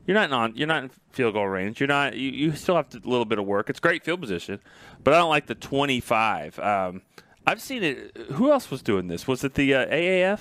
[0.05, 0.55] You're not in on.
[0.55, 1.79] You're not in field goal range.
[1.79, 2.15] You're not.
[2.15, 3.69] You, you still have to, a little bit of work.
[3.69, 4.59] It's great field position,
[5.03, 6.59] but I don't like the 25.
[6.59, 7.01] Um,
[7.47, 8.15] I've seen it.
[8.33, 9.27] Who else was doing this?
[9.27, 10.39] Was it the uh, AAF?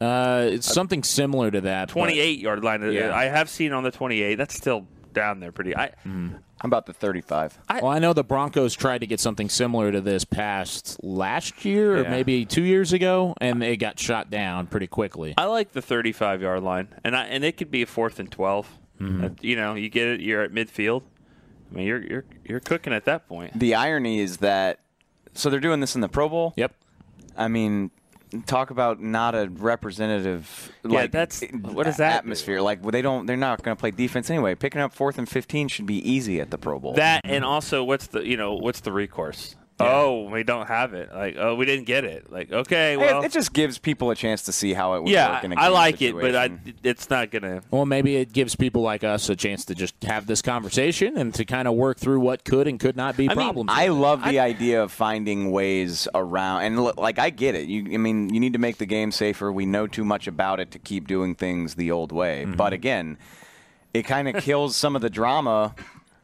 [0.00, 1.88] Uh, it's something similar to that.
[1.88, 2.92] 28 yard line.
[2.92, 3.14] Yeah.
[3.14, 4.34] I have seen on the 28.
[4.34, 4.86] That's still
[5.16, 5.74] down there pretty.
[5.74, 7.58] i i'm about the 35?
[7.70, 11.98] well, I know the Broncos tried to get something similar to this past last year
[11.98, 15.34] or maybe two years ago, and they got shot down pretty quickly.
[15.36, 18.30] I like the 35 yard line, and I, and it could be a fourth and
[18.30, 18.68] 12.
[19.00, 19.24] Mm-hmm.
[19.24, 20.20] Uh, you know, you get it.
[20.20, 21.02] You're at midfield.
[21.70, 23.58] I mean, you're you're you're cooking at that point.
[23.58, 24.80] The irony is that
[25.34, 26.54] so they're doing this in the Pro Bowl.
[26.56, 26.72] Yep.
[27.36, 27.90] I mean,
[28.46, 32.60] talk about not a representative Yeah, like that's- eh, what is does that atmosphere.
[32.60, 34.54] Like well, they don't they're not going to play defense anyway.
[34.54, 36.94] Picking up fourth and 15 should be easy at the Pro Bowl.
[36.94, 39.56] That and also, what's the you know what's the recourse?
[39.78, 41.14] Oh, we don't have it.
[41.14, 42.32] Like, oh, we didn't get it.
[42.32, 45.34] Like, okay, well, it just gives people a chance to see how it would yeah,
[45.34, 47.62] work in a I game I like it, but I, it's not gonna.
[47.70, 51.34] Well, maybe it gives people like us a chance to just have this conversation and
[51.34, 53.70] to kind of work through what could and could not be I mean, problems.
[53.72, 57.68] I love the idea of finding ways around, and look, like I get it.
[57.68, 59.52] You, I mean, you need to make the game safer.
[59.52, 62.44] We know too much about it to keep doing things the old way.
[62.44, 62.54] Mm-hmm.
[62.54, 63.18] But again,
[63.92, 65.74] it kind of kills some of the drama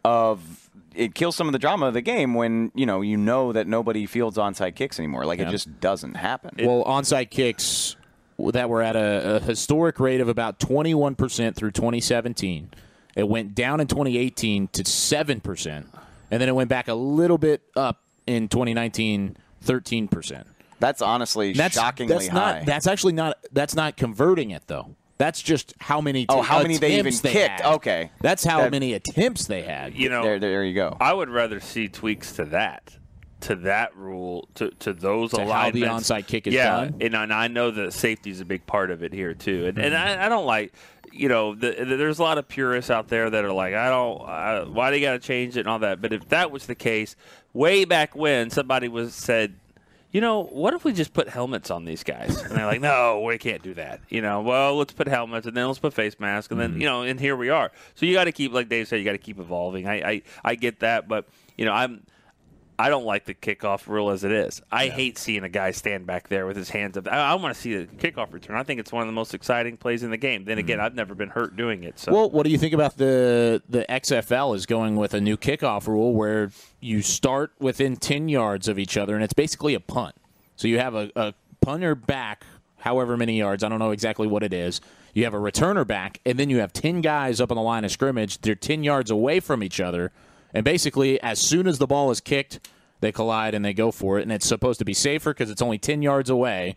[0.07, 0.52] of.
[0.95, 3.67] It kills some of the drama of the game when you know you know that
[3.67, 5.25] nobody fields onside kicks anymore.
[5.25, 5.49] Like Yeah.
[5.49, 6.67] it just doesn't happen.
[6.67, 7.97] well, onside kicks
[8.39, 12.71] that were at a, a historic rate of about 21% through 2017.
[13.15, 15.67] It went down in 2018 to 7%,
[16.31, 20.45] and then it went back a little bit up in 2019, 13%.
[20.81, 22.59] That's honestly That's, shockingly that's high.
[22.59, 23.37] Not, that's actually not.
[23.53, 24.97] That's not converting it though.
[25.19, 26.27] That's just how many.
[26.29, 27.61] Oh, how many they even attempts kicked.
[27.61, 27.75] had.
[27.75, 28.11] Okay.
[28.21, 29.95] That's how That- many attempts they had.
[29.95, 30.97] You know, there, there you go.
[31.01, 32.97] I would rather see tweaks to that,
[33.43, 36.11] to that rule, to to those To how the alignments.
[36.11, 36.97] onside kick is yeah, done?
[37.01, 39.67] and, and I know that safety is a big part of it here too.
[39.67, 40.21] And, and Mm-hmm.
[40.21, 40.73] I, I don't like,
[41.13, 43.91] you know, the, the, there's a lot of purists out there that are like, I
[43.91, 46.01] don't, I, why do you got to change it and all that.
[46.01, 47.15] But if that was the case,
[47.53, 49.55] way back when somebody was said.
[50.13, 52.41] You know, what if we just put helmets on these guys?
[52.43, 54.01] And they're like, no, we can't do that.
[54.11, 56.81] You know, well, let's put helmets and then let's put face masks and then, mm-hmm.
[56.83, 57.73] you know, and here we are.
[57.95, 59.89] So you got to keep, like Dave said, you got to keep evolving.
[59.89, 62.05] I, I, I get that, but you know, I'm,
[62.79, 64.61] I don't like the kickoff rule as it is.
[64.71, 67.07] I hate seeing a guy stand back there with his hands up.
[67.07, 68.57] I, I want to see the kickoff return.
[68.57, 70.45] I think it's one of the most exciting plays in the game.
[70.45, 70.87] Then again, mm-hmm.
[70.87, 71.99] I've never been hurt doing it.
[71.99, 75.37] So Well, what do you think about the the XFL is going with a new
[75.37, 76.51] kickoff rule where
[76.83, 80.15] you start within ten yards of each other, and it's basically a punt.
[80.57, 82.45] So you have a, a punter back,
[82.79, 83.63] however many yards.
[83.63, 84.81] I don't know exactly what it is.
[85.15, 87.85] You have a returner back, and then you have ten guys up on the line
[87.85, 88.39] of scrimmage.
[88.41, 90.13] They're ten yards away from each other,
[90.53, 92.69] and basically, as soon as the ball is kicked,
[93.01, 94.23] they collide and they go for it.
[94.23, 96.77] And it's supposed to be safer because it's only ten yards away.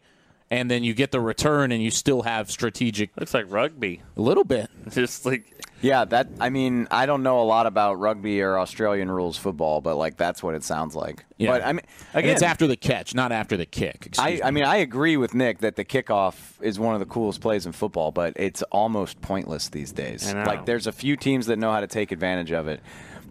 [0.52, 3.10] And then you get the return, and you still have strategic.
[3.18, 4.02] looks like rugby.
[4.16, 4.70] A little bit.
[4.92, 6.28] Just like Yeah, that.
[6.40, 10.18] I mean, I don't know a lot about rugby or Australian rules football, but like
[10.18, 11.26] that's what it sounds like.
[11.38, 11.52] Yeah.
[11.52, 11.82] But I mean,
[12.14, 14.04] And it's after the catch, not after the kick.
[14.20, 17.08] I, Excuse I mean, I agree with Nick that the kickoff is one of the
[17.08, 20.30] coolest plays in football, but it's almost pointless these days.
[20.30, 20.44] I know.
[20.44, 22.82] Like, there's a few teams that know how to take advantage of it,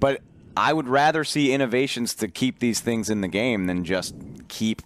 [0.01, 0.21] but
[0.57, 4.15] I would rather see innovations to keep these things in the game than just
[4.49, 4.83] keep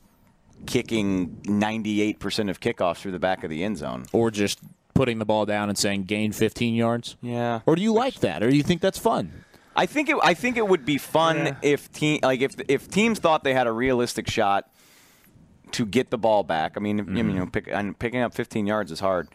[0.69, 4.05] kicking 98% of kickoffs through the back of the end zone.
[4.13, 4.61] or just
[4.95, 7.17] putting the ball down and saying gain 15 yards?
[7.23, 7.61] Yeah.
[7.67, 8.43] Or do you like that?
[8.43, 9.45] Or do you think that's fun?
[9.75, 10.17] I think it.
[10.23, 13.69] I think it would be fun if team like if if teams thought they had
[13.69, 14.69] a realistic shot
[15.71, 16.73] to get the ball back.
[16.77, 17.39] I mean, if- you mm-hmm.
[17.39, 19.29] know, pick, and picking up 15 yards is hard.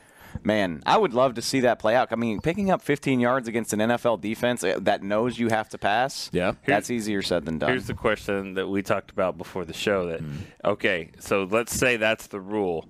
[0.44, 2.10] Man, I would love to see that play out.
[2.12, 5.70] I mean, picking up 15 yards against an NFL defense uh, that knows you have
[5.70, 6.30] to pass.
[6.34, 7.70] Yeah, that's easier said than done.
[7.70, 10.08] Here's the question that we talked about before the show.
[10.08, 10.22] That
[10.66, 12.88] okay, so let's say that's the rule.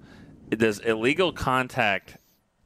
[0.49, 2.17] Does illegal contact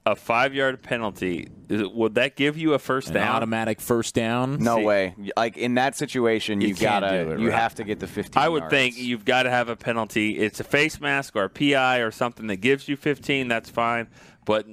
[0.06, 1.48] a five yard penalty?
[1.70, 3.36] Is it, would that give you a first An down?
[3.36, 4.60] automatic first down?
[4.60, 5.16] no See- way.
[5.36, 7.60] Like in that situation, you, You gotta, do it, you right?
[7.60, 8.42] have to get the 15.
[8.42, 8.72] I would yards.
[8.72, 10.40] think you've got to have a penalty.
[10.40, 13.50] It's a face mask or a PI or something that gives you 15.
[13.50, 14.08] That's fine,
[14.48, 14.66] but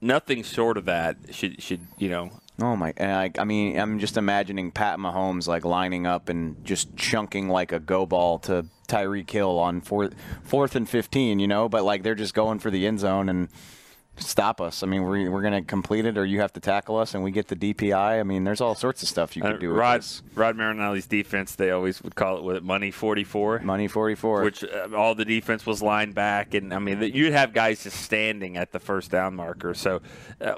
[0.00, 2.30] nothing short of that should should you know.
[2.60, 2.92] Oh my!
[2.98, 7.70] I, I mean, I'm just imagining Pat Mahomes like lining up and just chunking like
[7.70, 11.38] a go ball to Tyreek Hill on fourth, fourth and fifteen.
[11.38, 13.48] You know, but like they're just going for the end zone and
[14.18, 14.82] stop us.
[14.82, 17.30] I mean, we're we're gonna complete it, or you have to tackle us, and we
[17.30, 18.20] get the DPI.
[18.20, 19.68] I mean, there's all sorts of stuff you Uh, do.
[19.70, 20.22] With Rod this.
[20.34, 23.60] Rod Marinelli's defense, they always would call it with money 44.
[23.60, 24.42] Money 44.
[24.42, 28.00] Which uh, all the defense was lined back, and I mean you'd have guys just
[28.00, 29.74] standing at the first down marker.
[29.74, 30.00] So
[30.40, 30.54] uh,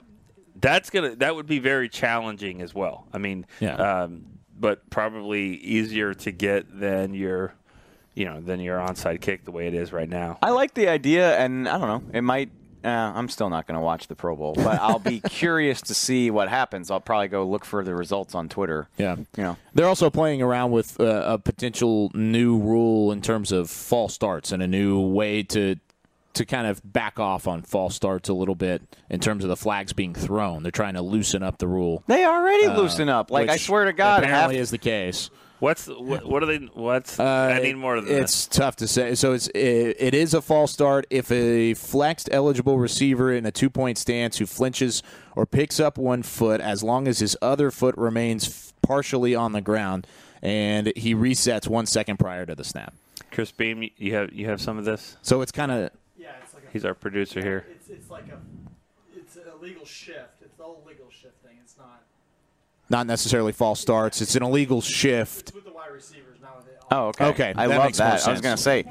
[0.57, 3.07] that's gonna that would be very challenging as well.
[3.13, 3.77] I mean, Yeah.
[3.77, 4.25] um,
[4.59, 7.55] but probably easier to get than your,
[8.15, 10.39] you know, than your onside kick the way it is right now.
[10.43, 12.11] I like the idea, and I don't know.
[12.13, 12.51] It might.
[12.85, 15.95] Uh, I'm still not going to watch the Pro Bowl, but I'll be curious to
[15.95, 16.91] see what happens.
[16.91, 18.89] I'll probably go look for the results on Twitter.
[18.99, 19.16] Yeah.
[19.37, 19.57] You know.
[19.74, 24.53] They're also playing around with uh, a potential new rule in terms of false starts
[24.53, 25.76] and a new way to
[26.33, 29.57] to kind of back off on false starts a little bit in terms of the
[29.57, 30.62] flags being thrown.
[30.62, 32.05] They're trying to loosen up the rule.
[32.07, 33.33] They already Uh, loosen up.
[33.33, 35.28] Like I swear to God, apparently half- is the case.
[35.61, 36.59] What's what, what are they?
[36.59, 38.23] What's Uh, I need more of this.
[38.25, 39.15] It's tough to say.
[39.15, 43.53] So it's it, it is a false start if a flexed eligible receiver in a
[43.53, 45.03] two point stance who flinches
[45.37, 49.53] or picks up one foot as long as his other foot remains f- partially on
[49.53, 50.07] the ground
[50.43, 52.95] and he resets one second prior to the snap.
[53.31, 55.17] Chris Beam, you have you have some of this.
[55.23, 57.67] So it's kind of Yeah, it's like a, He's our producer here.
[57.71, 58.39] It's, it's like a
[59.15, 60.41] it's a legal shift.
[60.41, 61.35] It's all legal shift thing.
[61.35, 61.39] It's
[62.91, 62.99] not.
[62.99, 64.20] not necessarily false starts.
[64.20, 65.49] It's an illegal shift.
[65.49, 67.24] It's with the wide receivers, not with the Oh, okay.
[67.26, 68.11] Okay, I that love makes more that.
[68.12, 68.41] I was sense.
[68.41, 68.84] going to say,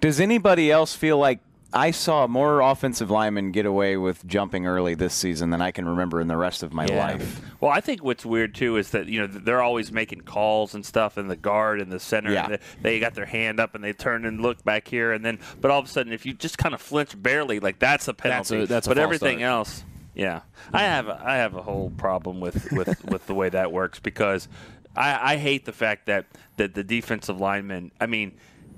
[0.00, 1.40] does anybody else feel like
[1.74, 5.88] I saw more offensive linemen get away with jumping early this season than I can
[5.88, 7.40] remember in the rest of my life?
[7.62, 10.84] Well, I think what's weird too is that you know they're always making calls and
[10.84, 12.44] stuff, and the guard and the center, Yeah.
[12.44, 15.24] and they, they got their hand up and they turn and look back here, and
[15.24, 18.06] then but all of a sudden, if you just kind of flinch barely, like that's
[18.06, 18.62] a That's penalty.
[18.64, 19.50] a- that's a but false everything start.
[19.50, 19.84] else,
[20.14, 20.42] yeah,
[20.72, 23.98] I have a, I have a whole problem with with with the way that works
[23.98, 24.48] because
[24.96, 28.32] I, I hate the fact that that the defensive linemen, I mean.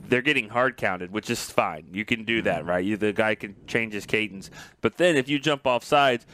[0.07, 1.87] They're getting hard counted, which is fine.
[1.91, 2.85] You can do that, right?
[2.85, 4.51] You, the guy can change his cadence.
[4.83, 6.27] But then if you jump off sides,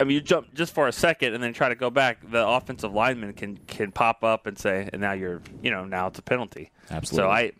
[0.00, 2.46] I mean, you jump just for a second and then try to go back, the
[2.46, 6.18] offensive lineman can can pop up and say, and now you're, you know, now it's
[6.18, 6.70] a penalty.
[6.90, 7.26] Absolutely.
[7.26, 7.52] So I,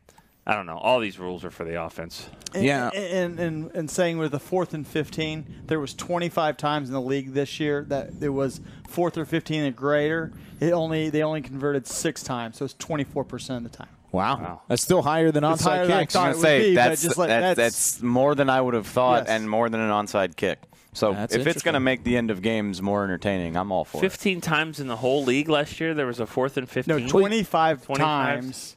[0.46, 0.78] I don't know.
[0.78, 2.28] All these rules are for the offense.
[2.54, 2.64] And,
[2.94, 7.00] And, and and saying with the fourth and fifteen, there was 25 times in the
[7.00, 10.32] league this year that it was fourth or 15 and greater.
[10.58, 13.88] It only they only converted six times, so it's 24 percent of the time.
[14.12, 14.62] Wow.
[14.66, 16.14] That's still higher than It's onside higher than I kicks.
[16.14, 17.56] thought I it was would say be, that's, just like- that's, that's-
[17.92, 19.28] that's more than I would have thought, Yes.
[19.28, 20.58] and more than an onside kick.
[20.92, 23.84] So That's if it's going to make the end of games more entertaining, I'm all
[23.84, 24.00] for it.
[24.00, 27.04] 15 times in the whole league last year, there was a fourth and 15.
[27.04, 28.04] No, 25, 25?
[28.04, 28.76] times.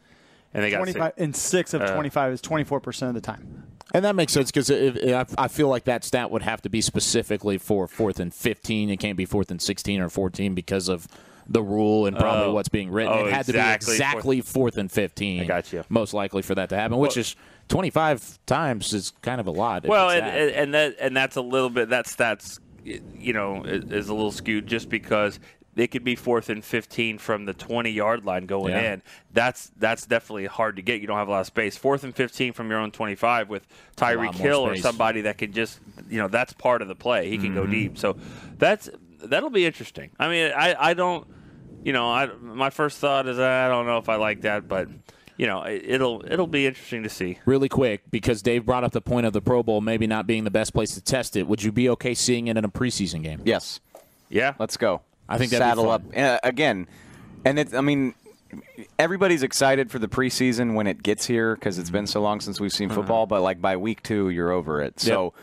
[0.54, 1.14] And they got 25 six.
[1.22, 3.64] and six of Uh, 25 is 24 percent of the time.
[3.94, 6.82] And that makes sense because I I feel like that stat would have to be
[6.82, 8.90] specifically for fourth and 15.
[8.90, 11.08] It can't be fourth and 16 or 14 because of
[11.48, 12.54] the rule and probably Oh.
[12.54, 13.14] what's being written.
[13.14, 13.86] Oh, it had exactly.
[13.86, 15.42] to be exactly fourth, and 15.
[15.42, 15.84] I got you.
[15.90, 17.36] Most likely for that to happen, which Well- is
[17.68, 19.86] 25 times is kind of a lot.
[19.86, 20.38] Well, and, that.
[20.38, 24.14] and and that and that's a little bit that's that's you know is is a
[24.14, 25.40] little skewed just because
[25.76, 28.94] it could be fourth and 15 from the 20 yard line going Yeah.
[28.94, 29.02] in.
[29.32, 31.02] That's that's definitely hard to get.
[31.02, 31.78] You don't have a lot of space.
[31.78, 33.64] Fourth and 15 from your own 25 with
[34.00, 36.96] A lot Tyreek Hill or somebody that can just you know that's part of the
[36.96, 37.30] play.
[37.30, 37.72] He can go Mhm.
[37.72, 37.98] deep.
[37.98, 38.18] So
[38.58, 38.90] that's
[39.24, 40.12] that'll be interesting.
[40.20, 41.26] I mean, I I don't
[41.84, 44.88] you know I my first thought is I don't know if I like that, but
[45.38, 47.40] you know it, it'll it'll be interesting to see.
[47.46, 50.44] really quick because Dave brought up the point of the Pro Bowl maybe not being
[50.44, 51.48] the best place to test it.
[51.48, 53.42] Would you be okay seeing it in a preseason game?
[53.44, 53.80] Yes.
[54.30, 54.54] Yeah.
[54.60, 55.02] Let's go.
[55.28, 56.88] I think saddle up uh, again,
[57.46, 57.74] and it's.
[57.74, 58.14] I mean,
[59.00, 62.60] everybody's excited for the preseason when it gets here because it's been so long since
[62.60, 63.26] we've seen football.
[63.26, 65.00] But like by week two, you're over it.
[65.00, 65.34] So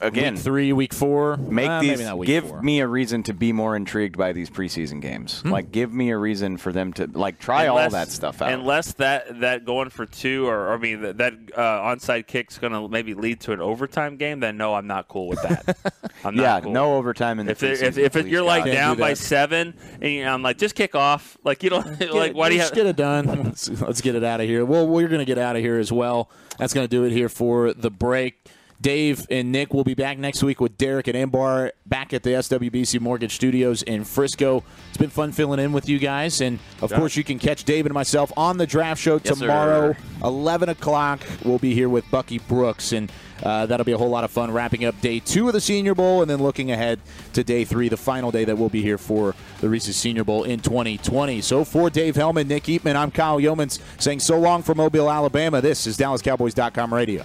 [0.00, 1.90] again, week three, week four, make Uh, these.
[1.90, 2.62] maybe not week give four.
[2.62, 5.40] me a reason to be more intrigued by these preseason games.
[5.42, 5.50] Hmm.
[5.50, 8.52] Like, give me a reason for them to like try all that stuff out.
[8.52, 12.58] Unless that that going for two or, or I mean that, that uh, onside kick's
[12.58, 15.76] going to maybe lead to an overtime game, then no, I'm not cool with that.
[16.24, 16.72] I'm not yeah, cool.
[16.72, 17.82] no overtime in the If, there- preseason.
[17.82, 18.72] if, if it, you're like God.
[18.72, 21.36] down by seven, and you I'm like, just kick off.
[21.48, 22.76] Like you don't like why do you Let's have?
[22.76, 23.24] get it done?
[23.44, 24.66] Let's, let's get it out of here.
[24.66, 26.30] Well, we're going to get out of here as well.
[26.58, 28.38] That's going to do it here for the break.
[28.80, 32.30] Dave and Nick will be back next week with Derek and Ambar back at the
[32.30, 34.62] SWBC Mortgage Studios in Frisco.
[34.88, 36.40] It's been fun filling in with you guys.
[36.40, 39.94] And, of course, you can catch Dave and myself on the draft show Yes, tomorrow,
[39.94, 39.98] sir.
[40.24, 41.20] 11 o'clock.
[41.44, 42.92] We'll be here with Bucky Brooks.
[42.92, 43.10] And
[43.42, 45.94] uh, that'll be a whole lot of fun wrapping up day two of the Senior
[45.96, 47.00] Bowl and then looking ahead
[47.32, 50.44] to day three, the final day that we'll be here for the Reese's Senior Bowl
[50.44, 51.40] in 2020.
[51.40, 55.60] So for Dave Helman, Nick Eatman, I'm Kyle Youmans saying so long from Mobile, Alabama.
[55.60, 57.24] This is DallasCowboys.com radio.